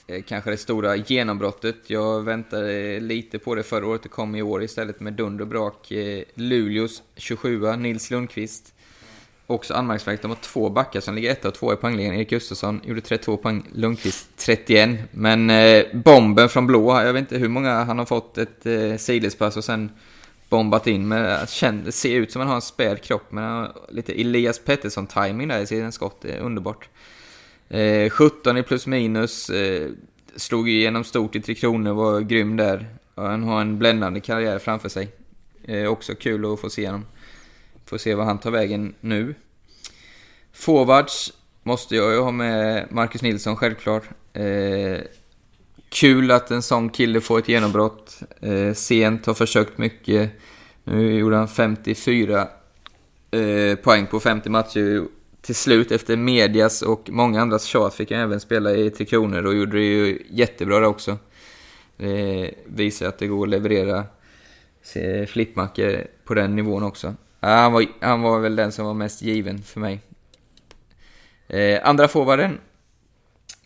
[0.07, 1.77] eh, kanske det stora genombrottet.
[1.87, 5.49] Jag väntade lite på det förra året, det kom i år istället med dunder och
[5.49, 5.93] brak.
[6.35, 8.75] Luleås 27 Nils Lundqvist.
[9.51, 12.15] Också anmärkningsvärt, de har två backar som ligger etta och två i poängligan.
[12.15, 14.99] Erik Gustafsson gjorde 32 poäng, Lundqvist 31.
[15.11, 18.97] Men eh, bomben från blå, jag vet inte hur många han har fått ett eh,
[18.97, 19.91] sidledspass och sen
[20.49, 21.09] bombat in.
[21.09, 23.73] Men eh, det ser ut som att han har en späd kropp, men han har
[23.89, 26.89] lite Elias Pettersson-timing där i sina skott, det är underbart.
[27.69, 29.89] Eh, 17 i plus minus, eh,
[30.37, 32.87] slog igenom stort i Tre Kronor, var grym där.
[33.15, 35.09] Och han har en bländande karriär framför sig.
[35.65, 37.05] Eh, också kul att få se honom.
[37.89, 39.35] Får se vad han tar vägen nu.
[40.53, 41.33] Forwards
[41.63, 44.03] måste jag ju ha med Marcus Nilsson självklart.
[44.33, 45.01] Eh,
[45.89, 48.21] kul att en sån kille får ett genombrott.
[48.41, 50.31] Eh, sent, har försökt mycket.
[50.85, 52.49] Nu gjorde han 54
[53.31, 55.05] eh, poäng på 50 matcher.
[55.41, 59.47] Till slut, efter medias och många andras tjat, fick han även spela i Tre Kronor
[59.47, 61.19] och gjorde det ju jättebra där också.
[61.97, 64.05] Det visar att det går att leverera
[64.83, 67.15] se- flippmackor på den nivån också.
[67.41, 70.01] Ja, han, var, han var väl den som var mest given för mig.
[71.49, 72.59] Eh, andra forwarden,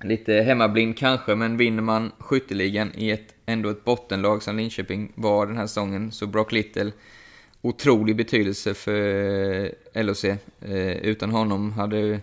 [0.03, 5.47] lite hemmablind kanske, men vinner man skytteligan i ett, ändå ett bottenlag som Linköping var
[5.47, 6.93] den här säsongen, så Brock Little,
[7.61, 9.65] otrolig betydelse för
[9.95, 10.25] eh, LHC.
[10.61, 12.21] Eh, utan honom hade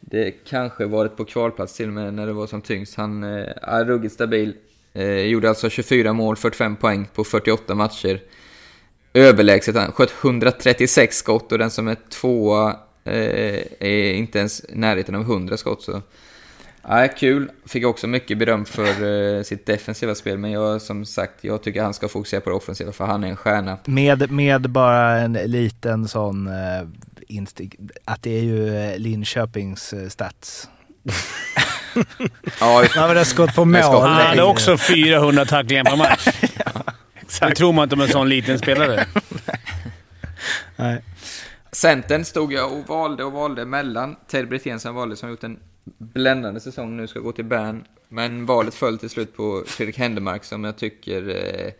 [0.00, 2.94] det kanske varit på kvalplats till och med när det var som tyngst.
[2.94, 4.54] Han eh, är ruggigt stabil.
[4.92, 8.20] Eh, gjorde alltså 24 mål, 45 poäng på 48 matcher.
[9.14, 9.76] Överlägset.
[9.76, 15.20] Han sköt 136 skott och den som är tvåa eh, är inte ens närheten av
[15.20, 15.82] 100 skott.
[15.82, 16.02] Så.
[16.82, 17.50] Ja, kul.
[17.66, 21.82] Fick också mycket beröm för eh, sitt defensiva spel, men jag som sagt, jag tycker
[21.82, 23.78] han ska fokusera på det offensiva för han är en stjärna.
[23.84, 26.88] Med, med bara en liten sån eh,
[27.26, 30.68] instig, att det är ju eh, Linköpings eh, stats.
[32.60, 33.82] Ja, men det är skott på mål.
[33.82, 36.28] Han hade också 400 tacklingar per match.
[37.40, 39.06] Det tror man inte om en sån liten spelare.
[40.76, 41.02] Nej.
[41.72, 45.58] Centern stod jag och valde och valde mellan Ted Brithén som valde som gjort en
[45.98, 47.84] bländande säsong nu ska gå till Bern.
[48.08, 51.72] Men valet föll till slut på Fredrik Händemark som jag tycker eh,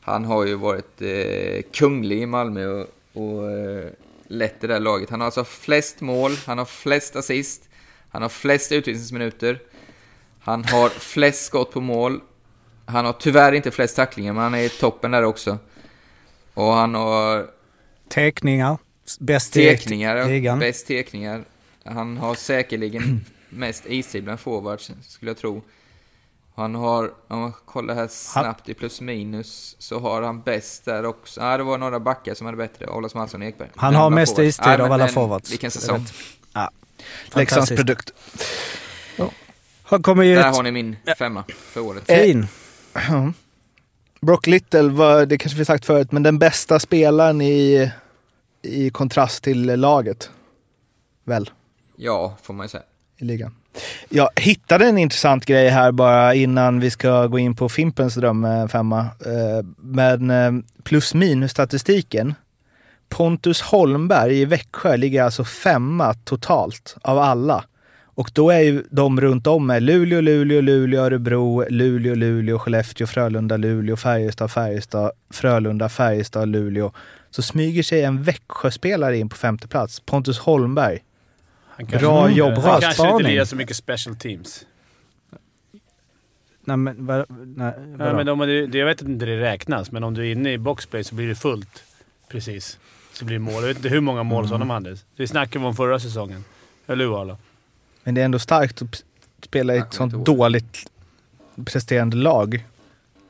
[0.00, 3.90] han har ju varit eh, kunglig i Malmö och, och eh,
[4.26, 5.10] lett det där laget.
[5.10, 7.68] Han har alltså flest mål, han har flest assist,
[8.10, 9.58] han har flest utvisningsminuter,
[10.40, 12.20] han har flest skott på mål,
[12.90, 15.58] han har tyvärr inte flest tacklingar men han är i toppen där också.
[16.54, 17.46] Och han har
[18.08, 18.78] Tekningar.
[19.20, 20.58] Bäst i Tekningar, ligan.
[20.58, 21.44] bäst tekningar.
[21.84, 25.62] Han har säkerligen mest istid bland forwards, skulle jag tro.
[26.54, 31.04] Han har, om man kollar här snabbt i plus minus, så har han bäst där
[31.06, 31.40] också.
[31.40, 33.68] Ja, det var några backar som hade bättre, Olas Mattsson och Ekberg.
[33.76, 34.48] Han har mest forwards.
[34.48, 35.52] istid Ja, av alla forwards.
[35.52, 36.06] Vilken säsong.
[36.52, 36.70] Ja.
[37.34, 38.12] Leksands produkt.
[39.82, 42.06] Han kommer ju Där har ni min femma för året.
[42.06, 42.46] Fin.
[44.20, 47.90] Brock Little var, det kanske vi sagt förut, men den bästa spelaren i,
[48.62, 50.30] i kontrast till laget.
[51.24, 51.50] Väl,
[51.96, 52.82] Ja, får man ju säga.
[53.18, 53.54] i ligan.
[54.08, 59.00] Jag hittade en intressant grej här bara innan vi ska gå in på Fimpens drömfemma.
[59.00, 62.34] Eh, Men eh, plus minus statistiken.
[63.08, 67.64] Pontus Holmberg i Växjö ligger alltså femma totalt av alla.
[68.20, 73.06] Och då är ju de runt om med Luleå, Luleå, Luleå, Örebro, Luleå, Luleå, Skellefteå,
[73.06, 76.92] Frölunda, Luleå, Färjestad, Färjestad, Frölunda, Färjestad, Luleå.
[77.30, 80.00] Så smyger sig en Växjöspelare in på femte plats.
[80.00, 80.98] Pontus Holmberg.
[81.66, 84.66] Han Bra jobb, Han kanske inte lirar så mycket special teams.
[86.64, 87.24] Nej, men, vad,
[87.56, 88.16] nej, vadå?
[88.16, 90.58] men om det, det- jag vet inte det räknas, men om du är inne i
[90.58, 91.82] boxplay så blir det fullt.
[92.30, 92.78] Precis.
[93.12, 93.54] Så blir det mål.
[93.54, 94.60] Jag vet inte hur många mål Mm.
[94.60, 94.96] de hade.
[95.16, 96.44] Vi snackade om förra säsongen.
[96.86, 97.36] Eller hur Arla?
[98.04, 99.04] Men det är ändå starkt att
[99.44, 100.90] spela i ett sånt dåligt
[101.64, 102.64] presterande lag.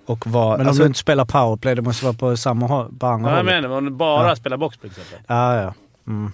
[0.07, 0.51] Och vara...
[0.57, 3.31] men om alltså, du inte spelar powerplay, det måste vara på samma håll, på andra
[3.31, 3.63] Ja, jag hållet.
[3.63, 4.37] menar, om du bara Ja.
[4.37, 5.25] spelar boxplay till exempel.
[5.29, 5.75] Ja, ja.
[6.07, 6.33] Mm.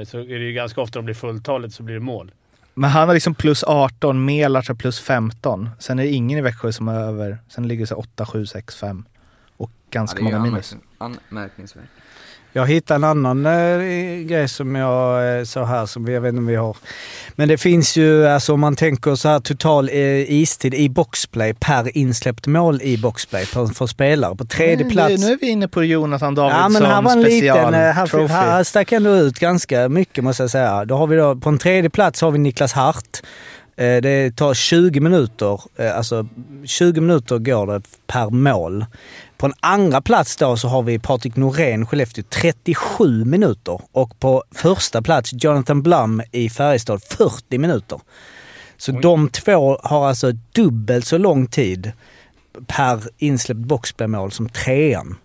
[0.00, 2.32] eh, Så är det ju ganska ofta om det blir fulltaligt så blir det mål.
[2.74, 5.70] Men han har liksom plus 18, Melac har plus 15.
[5.78, 7.38] Sen är det ingen i Växjö som är över.
[7.48, 9.04] Sen ligger det så 8, 7, 6, 5.
[9.56, 10.76] Och ganska Ja, många minus.
[10.98, 11.84] anmärkning- Anmärkningsvärt.
[12.56, 13.78] Jag hittade en annan eh,
[14.26, 16.76] grej som jag eh, så här som vi, jag vet inte om vi har.
[17.36, 21.54] Men det finns ju, alltså om man tänker så här total eh, istid i boxplay
[21.54, 24.36] per insläppt mål i boxplay för, för spelare.
[24.36, 25.24] På tredje plats.
[25.24, 27.80] Nu är vi inne på Jonathan Davidsson Ja men här var en special liten, eh,
[27.92, 28.34] här, trophy.
[28.34, 30.84] här stack ändå ut ganska mycket måste jag säga.
[30.84, 33.22] Då har vi då, på en tredje plats har vi Niklas Hart.
[33.76, 36.26] Eh, Det tar 20 minuter, eh, alltså
[36.64, 38.84] 20 minuter går det per mål.
[39.44, 43.80] På en andra plats då så har vi Patrik Norén, Skellefteå, 37 minuter.
[43.92, 48.00] Och på första plats Jonathan Blum i Färjestad, 40 minuter.
[48.76, 51.92] Så de två har alltså dubbelt så lång tid
[52.66, 55.16] per insläppt boxplaymål som trean.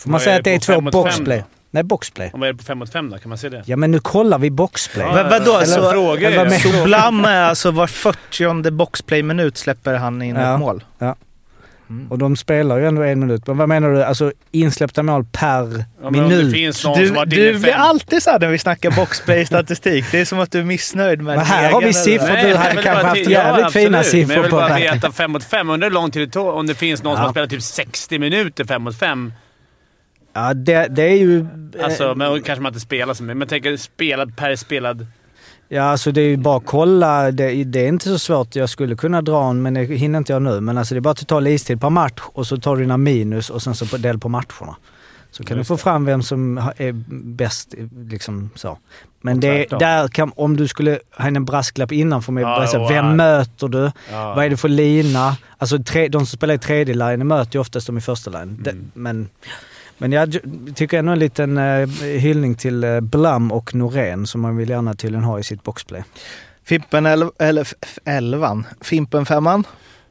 [0.00, 1.44] Får man säga att det är två boxplay?
[1.70, 2.30] Nej, boxplay.
[2.34, 3.18] Om vad är det på 5 mot 5 då?
[3.18, 3.62] Kan man se det?
[3.66, 5.06] Ja, men nu kollar vi boxplay.
[5.06, 5.52] Ja, vadå?
[5.56, 10.54] Eller Så, frågor eller så Blam är alltså var 40 boxplay-minut släpper han in Ja.
[10.54, 10.84] ett mål?
[12.10, 13.46] Och de spelar ju ändå en minut.
[13.46, 14.04] Men vad menar du?
[14.04, 16.52] Alltså insläppta mål per Ja, det minut?
[16.52, 20.04] finns någon Du, som du blir alltid såhär när vi snackar boxplay-statistik.
[20.12, 22.28] Det är som att du är missnöjd med Men här har vi siffror.
[22.28, 23.86] Nej, du hade kanske haft jävligt absolut.
[23.86, 25.70] fina siffror Men jag vill på bara det veta 5 mot 5.
[25.70, 26.48] Undrar hur lång tid det tog.
[26.48, 27.26] Om det finns någon som Ja.
[27.26, 29.32] har spelat typ 60 minuter 5 mot 5.
[30.34, 31.46] Ja, det, det är ju...
[31.82, 33.36] Alltså, men kanske man inte spelar så mycket.
[33.36, 35.06] Men tänk spelad per spelad.
[35.74, 37.30] Ja, alltså det är ju bara att kolla.
[37.30, 38.56] Det, det är inte så svårt.
[38.56, 40.60] Jag skulle kunna dra en, men det hinner inte jag nu.
[40.60, 43.50] Men alltså det är bara total istid per match och så tar du dina minus
[43.50, 44.76] och sen så del på matcherna.
[45.30, 46.92] Så kan Just du få fram vem som är
[47.24, 47.74] bäst.
[48.08, 48.78] Liksom så.
[49.20, 52.88] Men det, där kan, om du skulle ha en brasklapp innan för mig, säga, jo,
[52.88, 53.90] vem möter du?
[54.10, 54.34] Ja.
[54.34, 55.36] Vad är det för lina?
[55.58, 58.42] Alltså tre, de som spelar i tredje line möter ju oftast de i första line.
[58.42, 58.62] Mm.
[58.62, 59.28] Det, men,
[60.02, 60.36] men jag
[60.74, 64.94] tycker ändå en liten eh, hyllning till eh, Blam och Norén som man vill gärna
[64.94, 66.04] tydligen ha i sitt boxplay.
[66.64, 67.66] Fimpen elv, eller
[68.04, 68.66] elvan.
[68.80, 69.64] Fimpen femman.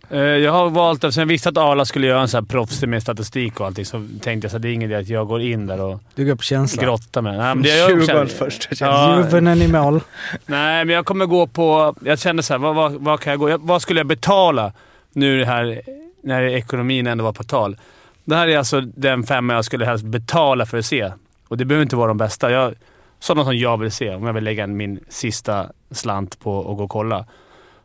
[0.09, 2.89] Eh, Jag har valt, eftersom jag visste att Arla skulle göra en sån här proffsig
[2.89, 5.41] med statistik och allting, så tänkte jag att det är ingen idé att jag går
[5.41, 6.83] in där och Du går på känsla.
[6.83, 9.17] grottar med Nej, men det jag har 20 känt- första Ja.
[9.17, 10.01] Juvenen i mål.
[10.45, 11.95] Nej, men jag kommer gå på...
[12.05, 13.57] Jag kände så här, vad, vad, vad kan jag gå?
[13.57, 14.73] Vad skulle jag betala
[15.13, 15.81] nu det här,
[16.23, 17.77] när ekonomin ändå var på tal?
[18.25, 21.11] Det här är alltså den femma jag skulle helst betala för att se.
[21.47, 22.51] Och det behöver inte vara de bästa.
[22.51, 22.73] Jag,
[23.19, 24.15] sådana som jag vill se.
[24.15, 27.25] Om jag vill lägga min sista slant på att gå och kolla,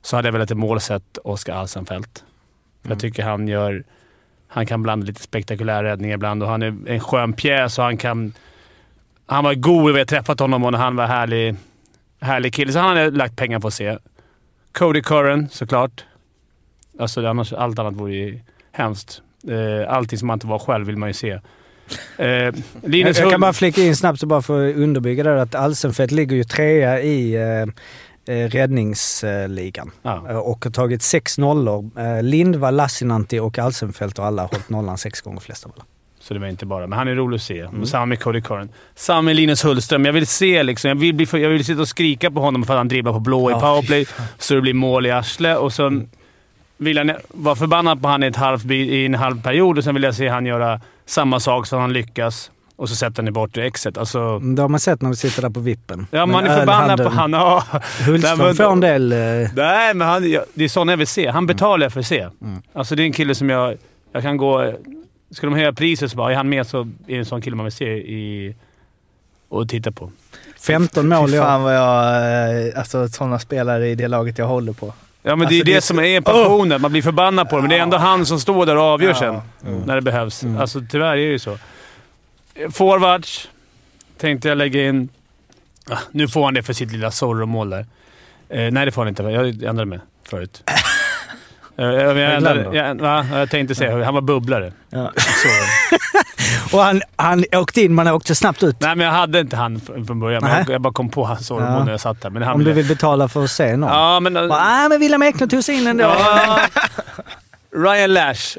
[0.02, 2.24] så hade jag velat ett målsätt Oskar Alsenfelt.
[2.82, 2.92] Mm.
[2.92, 3.84] Jag tycker han gör...
[4.48, 7.96] Han kan blanda lite spektakulär räddning ibland och han är en skön pjäs och han
[7.96, 8.32] kan...
[9.26, 11.56] Han var god, vi har träffat honom och han var härlig
[12.20, 13.98] härlig kille, så han hade lagt pengar på att se.
[14.72, 16.04] Cody Curran såklart.
[16.98, 18.40] Alltså annars, allt annat vore ju
[18.72, 19.22] hemskt.
[19.48, 21.30] Eh, allting som man inte var själv vill man ju se.
[22.16, 25.54] Eh, Jag, Linus jag kan bara flika in snabbt bara för att underbygga det att
[25.54, 29.90] Alsenfelt ligger ju trea i eh, eh, räddningsligan.
[30.02, 30.24] Ja.
[30.28, 31.90] Eh, Och har tagit sex nollor.
[31.98, 35.84] Eh, Lindvall, Lassinantti och Alsenfelt har alla hållit nollan sex gånger flest av alla.
[36.20, 36.86] Så det var inte bara...
[36.86, 37.66] Men han är rolig att se.
[37.84, 38.68] Samma med Cody Curran.
[38.94, 40.04] Samma med Linus Hultström.
[40.04, 40.88] Jag vill se liksom.
[40.88, 43.20] Jag vill, bli, jag vill sitta och skrika på honom för att han dribblar på
[43.20, 44.06] blå i powerplay,
[44.38, 46.10] så det blir mål i arsle och sen
[46.76, 49.94] vill jag vara förbannad på han i, ett halv, i en halv period och sen
[49.94, 52.50] vill jag se han göra samma sak så han lyckas.
[52.78, 53.98] Och så sätter han i bortre exet.
[53.98, 56.06] Alltså, Mm, Det har man sett när vi sitter där på vippen.
[56.10, 57.32] ja, man är förbannad på han.
[57.32, 57.64] Ja.
[58.06, 59.08] Hultström Nej, men- får en del...
[59.54, 61.28] Nej, men han, ja, det är sådana jag vill se.
[61.28, 62.20] Han betalar jag för att se.
[62.20, 62.62] Mm.
[62.72, 63.76] Alltså det är en kille som jag...
[64.12, 64.72] Jag kan gå...
[65.30, 67.56] Ska de höja priset så bara, är han med så är det en sån kille
[67.56, 68.54] man vill se i,
[69.48, 70.10] och titta på.
[70.60, 71.42] 15 mål i år.
[71.42, 72.66] fan vad jag...
[72.68, 74.94] eh, Alltså sådana spelare i det laget jag håller på.
[75.28, 76.80] Ja, men det Alltså, är det, det är som är passionen.
[76.80, 79.14] Man blir förbannad på det, men det är ändå han som står där och avgör
[79.14, 79.40] sen.
[79.66, 79.80] Mm.
[79.80, 80.44] När det behövs.
[80.58, 81.58] Alltså tyvärr är det ju så.
[82.72, 83.48] Forwards
[84.18, 85.08] tänkte jag lägga in...
[85.90, 87.86] Ah, nu får han det för sitt lilla Zorro-mål där.
[88.48, 89.22] Eh, nej, det får han inte.
[89.22, 89.98] Jag ändrade mig
[90.28, 90.62] förut.
[91.78, 94.72] Eh, jag, jag, jag, jag tänkte säga han var bubblare.
[94.90, 95.12] Ja.
[96.72, 98.76] Och han, han åkte in, man åkte snabbt ut.
[98.80, 100.42] Nej, men jag hade inte han från början.
[100.42, 100.64] Men Nej.
[100.68, 101.84] jag, bara kom på hans Ormo Ja.
[101.84, 102.30] när jag satt där.
[102.30, 103.90] Men han Om du blev- vill betala för att se någon.
[103.90, 104.34] Ja, men...
[104.34, 106.04] Bara, ah, men William Ekner tog sig in ändå.
[106.04, 106.58] Ja.
[107.76, 108.56] Ryan Lash.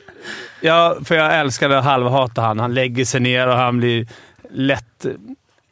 [0.61, 2.59] Ja, för jag älskar att halvhata han.
[2.59, 4.07] Han lägger sig ner och han blir
[4.51, 5.05] lätt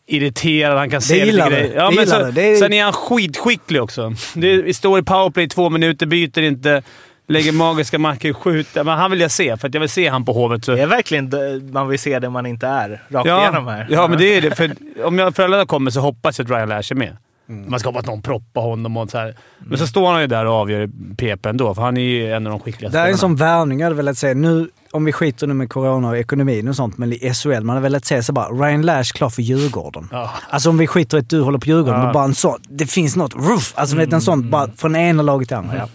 [0.08, 0.78] irriterad.
[0.78, 1.76] Han kan se lite grejer.
[1.76, 2.58] Ja, Det men så, det.
[2.58, 4.14] Sen är han skitskicklig också.
[4.34, 6.84] Det står i powerplay i två minuter, byter inte,
[7.28, 8.84] lägger magiska mackor, skjuter.
[8.84, 10.66] Men han vill jag se, för att jag vill se han på Hovet.
[10.66, 10.72] Så.
[10.72, 11.32] Det är verkligen
[11.74, 13.88] man vill se det man inte är, rakt Ja, igenom här.
[13.90, 14.56] ja, men det är det.
[14.58, 14.72] För
[15.06, 17.18] om jag föräldrarna kommer så hoppas jag att Ryan Lash är med.
[17.48, 19.36] Man ska hoppas att någon proppar honom och så här.
[19.60, 22.46] Men så står han ju där och avgör PP ändå, för han är ju en
[22.48, 24.34] av de skickligaste Det här är en sån värvning jag hade velat se.
[24.34, 27.70] Nu, om vi skiter nu med corona och ekonomin och sånt, men i SHL, man
[27.70, 30.10] hade velat se så bara Ryan Lash klar för Djurgården.
[30.12, 30.32] Ja.
[30.50, 32.04] Alltså om vi skiter i att du håller på Djurgården, Ja.
[32.04, 32.60] men bara en sån.
[32.70, 33.36] Det finns något.
[33.36, 35.78] Roof, alltså vet, en sån bara från ena laget till andra.
[35.78, 35.88] Ja.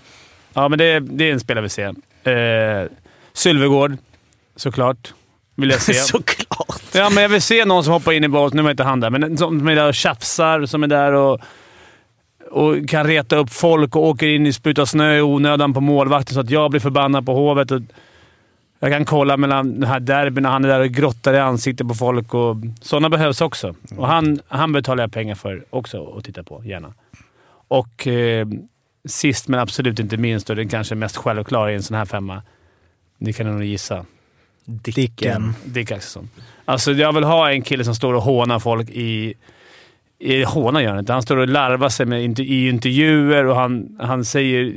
[0.52, 1.94] Ja, men det, det är en spelare vi ser.
[2.24, 2.88] Eh,
[3.32, 3.96] Sylvegård,
[4.56, 5.14] såklart.
[5.54, 5.94] Vill jag se.
[5.94, 6.82] Såklart.
[6.94, 8.56] Ja, men jag vill se någon som hoppar in i båten.
[8.56, 11.40] Nu var inte han där, men som är där och tjafsar, som är där och,
[12.50, 16.34] och kan reta upp folk och åker in i spruta snö i onödan på målvakten
[16.34, 17.70] så att jag blir förbannad på Hovet.
[17.70, 17.80] Och
[18.78, 21.88] jag kan kolla mellan den här derbyn när han är där och grottar i ansiktet
[21.88, 22.34] på folk.
[22.34, 23.74] och Sådana behövs också.
[23.96, 26.94] Och han, han betalar jag pengar för också att titta på, gärna.
[27.68, 28.46] Och eh,
[29.04, 32.42] sist men absolut inte minst, och den kanske mest självklara i en sån här femma.
[33.18, 34.04] Det kan nog gissa.
[34.64, 35.54] Dicken.
[35.64, 36.30] Dick Axelsson.
[36.64, 39.34] Alltså, jag vill ha en kille som står och hånar folk i...
[40.18, 41.12] i hånar gör han inte.
[41.12, 44.74] Han står och larvar sig med, inter- i intervjuer och han, han säger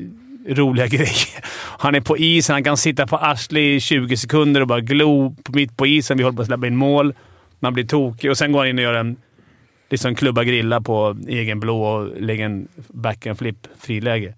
[0.48, 1.46] roliga grejer.
[1.78, 2.54] Han är på isen.
[2.54, 6.18] Han kan sitta på arslet i 20 sekunder och bara glo på, mitt på isen.
[6.18, 7.14] Vi håller på att släppa in mål.
[7.60, 9.16] Man blir tokig och sen går han in och gör en
[9.94, 14.34] liksom klubba grilla på egen blå och lägger en back flip friläge.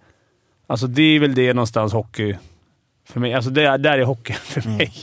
[0.67, 2.35] Alltså det är väl det någonstans hockey
[3.05, 3.33] för mig.
[3.33, 4.93] Alltså det, där är hockey för mig.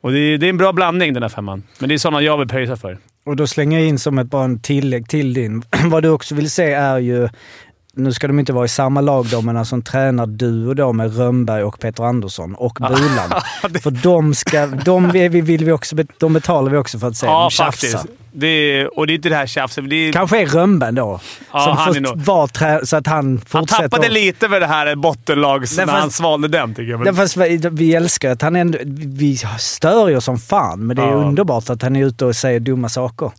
[0.00, 1.62] Och det är, det är en bra blandning den här femman.
[1.78, 2.98] Men det är sådana jag vill pröjsa för.
[3.24, 5.62] Och då slänger jag in som ett bara en tillägg till din.
[5.84, 7.28] Vad du också vill se är ju,
[7.96, 11.16] nu ska de inte vara i samma lag då, men alltså en tränarduo då med
[11.16, 13.40] Rönnberg och Peter Andersson och Bulan.
[13.82, 17.26] För de, ska, de, vill vi- också, de betalar vi också för att se.
[17.26, 18.06] Ja, de faktiskt.
[18.36, 19.90] Det är, och det är inte det här tjafset.
[19.90, 21.20] Det är, Kanske är Rönnberg då.
[21.52, 23.88] Ja, som han nog- trä- så att han han fortsätter.
[23.88, 27.16] tappade lite med det här bottenlags när han svalde den, tycker jag.
[27.16, 28.78] Fast vi, vi älskar att han ändå...
[29.16, 31.14] Vi stör ju som fan, men det är Ja.
[31.14, 33.32] underbart att han är ute och säger dumma saker.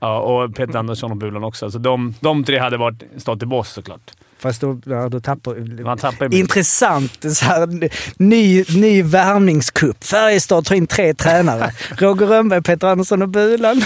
[0.00, 1.64] Ja, och Peter Andersson och Bulan också.
[1.64, 4.10] Alltså de, de tre hade varit, stått i boss såklart.
[4.38, 5.82] Fast då, ja, då tappar...
[5.82, 7.24] Man tappar Intressant.
[7.34, 7.90] Så här,
[8.22, 10.04] ny, ny värvningscup.
[10.04, 11.70] Färjestad tar in tre tränare.
[11.98, 13.82] Roger Rönnberg, Peter Andersson och Bulan.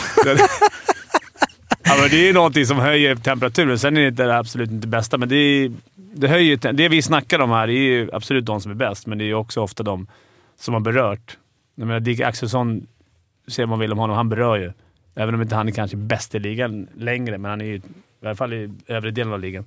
[1.84, 3.78] Ja, men det är ju någonting som höjer temperaturen.
[3.78, 7.02] Sen är det inte det absolut inte bästa, men det, är, det höjer Det vi
[7.02, 9.60] snackar om här är ju absolut de som är bäst, men det är ju också
[9.60, 10.06] ofta de
[10.60, 11.36] som har berört.
[11.74, 12.86] Jag menar, Dick Axelsson,
[13.48, 14.72] ser man vill om honom, han berör ju.
[15.14, 17.82] Även om inte han är kanske bäst i ligan längre, men han är ju i
[18.22, 19.64] alla fall i övre delen av ligan.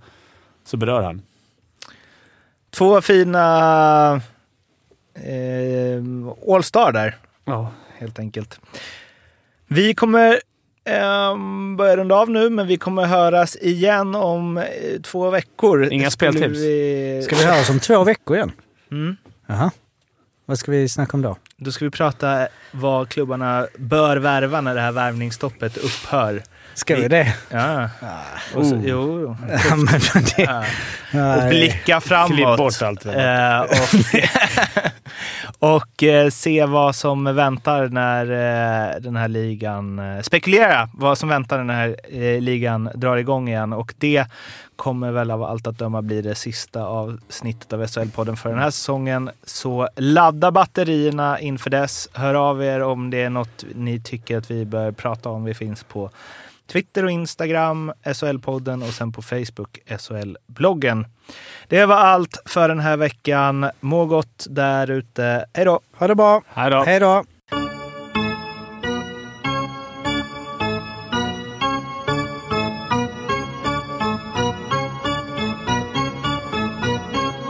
[0.63, 1.21] Så berör han.
[2.69, 4.21] Två fina
[5.13, 7.15] eh, All-star där,
[7.45, 7.71] Ja.
[7.97, 8.59] helt enkelt.
[9.67, 10.39] Vi kommer
[10.85, 14.63] ehm, börja runda av nu, men vi kommer höras igen om eh,
[15.03, 15.83] två veckor.
[15.91, 16.59] Inga Skulle speltips.
[16.59, 17.21] Vi...
[17.25, 18.51] Ska vi höras om två veckor igen?
[18.91, 19.15] Mm.
[19.47, 19.71] Jaha.
[20.45, 21.37] Vad ska vi snacka om då?
[21.57, 26.43] Då ska vi prata vad klubbarna bör värva när det här värvningsstoppet upphör.
[26.75, 27.33] Ska vi det?
[27.49, 27.89] Ja.
[28.55, 28.81] Och så, Oh.
[28.85, 29.35] jo.
[29.69, 29.99] Ja, men
[30.37, 30.63] det
[31.11, 31.35] Ja.
[31.43, 32.31] Och blicka framåt.
[32.35, 33.05] Klipp bort allt.
[33.05, 33.95] Eh, och
[35.79, 40.01] och eh, se vad som väntar när eh, den här ligan...
[40.23, 43.73] Spekulera vad som väntar när den här ligan drar igång igen.
[43.73, 44.25] Och det
[44.75, 48.71] kommer väl av allt att döma bli det sista avsnittet av SHL-podden för den här
[48.71, 49.29] säsongen.
[49.43, 52.09] Så ladda batterierna inför dess.
[52.13, 55.43] Hör av er om det är något ni tycker att vi bör prata om.
[55.43, 56.09] Vi finns på
[56.67, 61.05] Twitter och Instagram, SHL-podden och sen på Facebook, SHL-bloggen.
[61.67, 63.69] Det var allt för den här veckan.
[63.79, 65.45] Må gott där ute.
[65.53, 65.79] Hej då!
[65.97, 66.41] Ha det bra.
[66.47, 66.83] Hej då!
[66.83, 67.23] Hej då.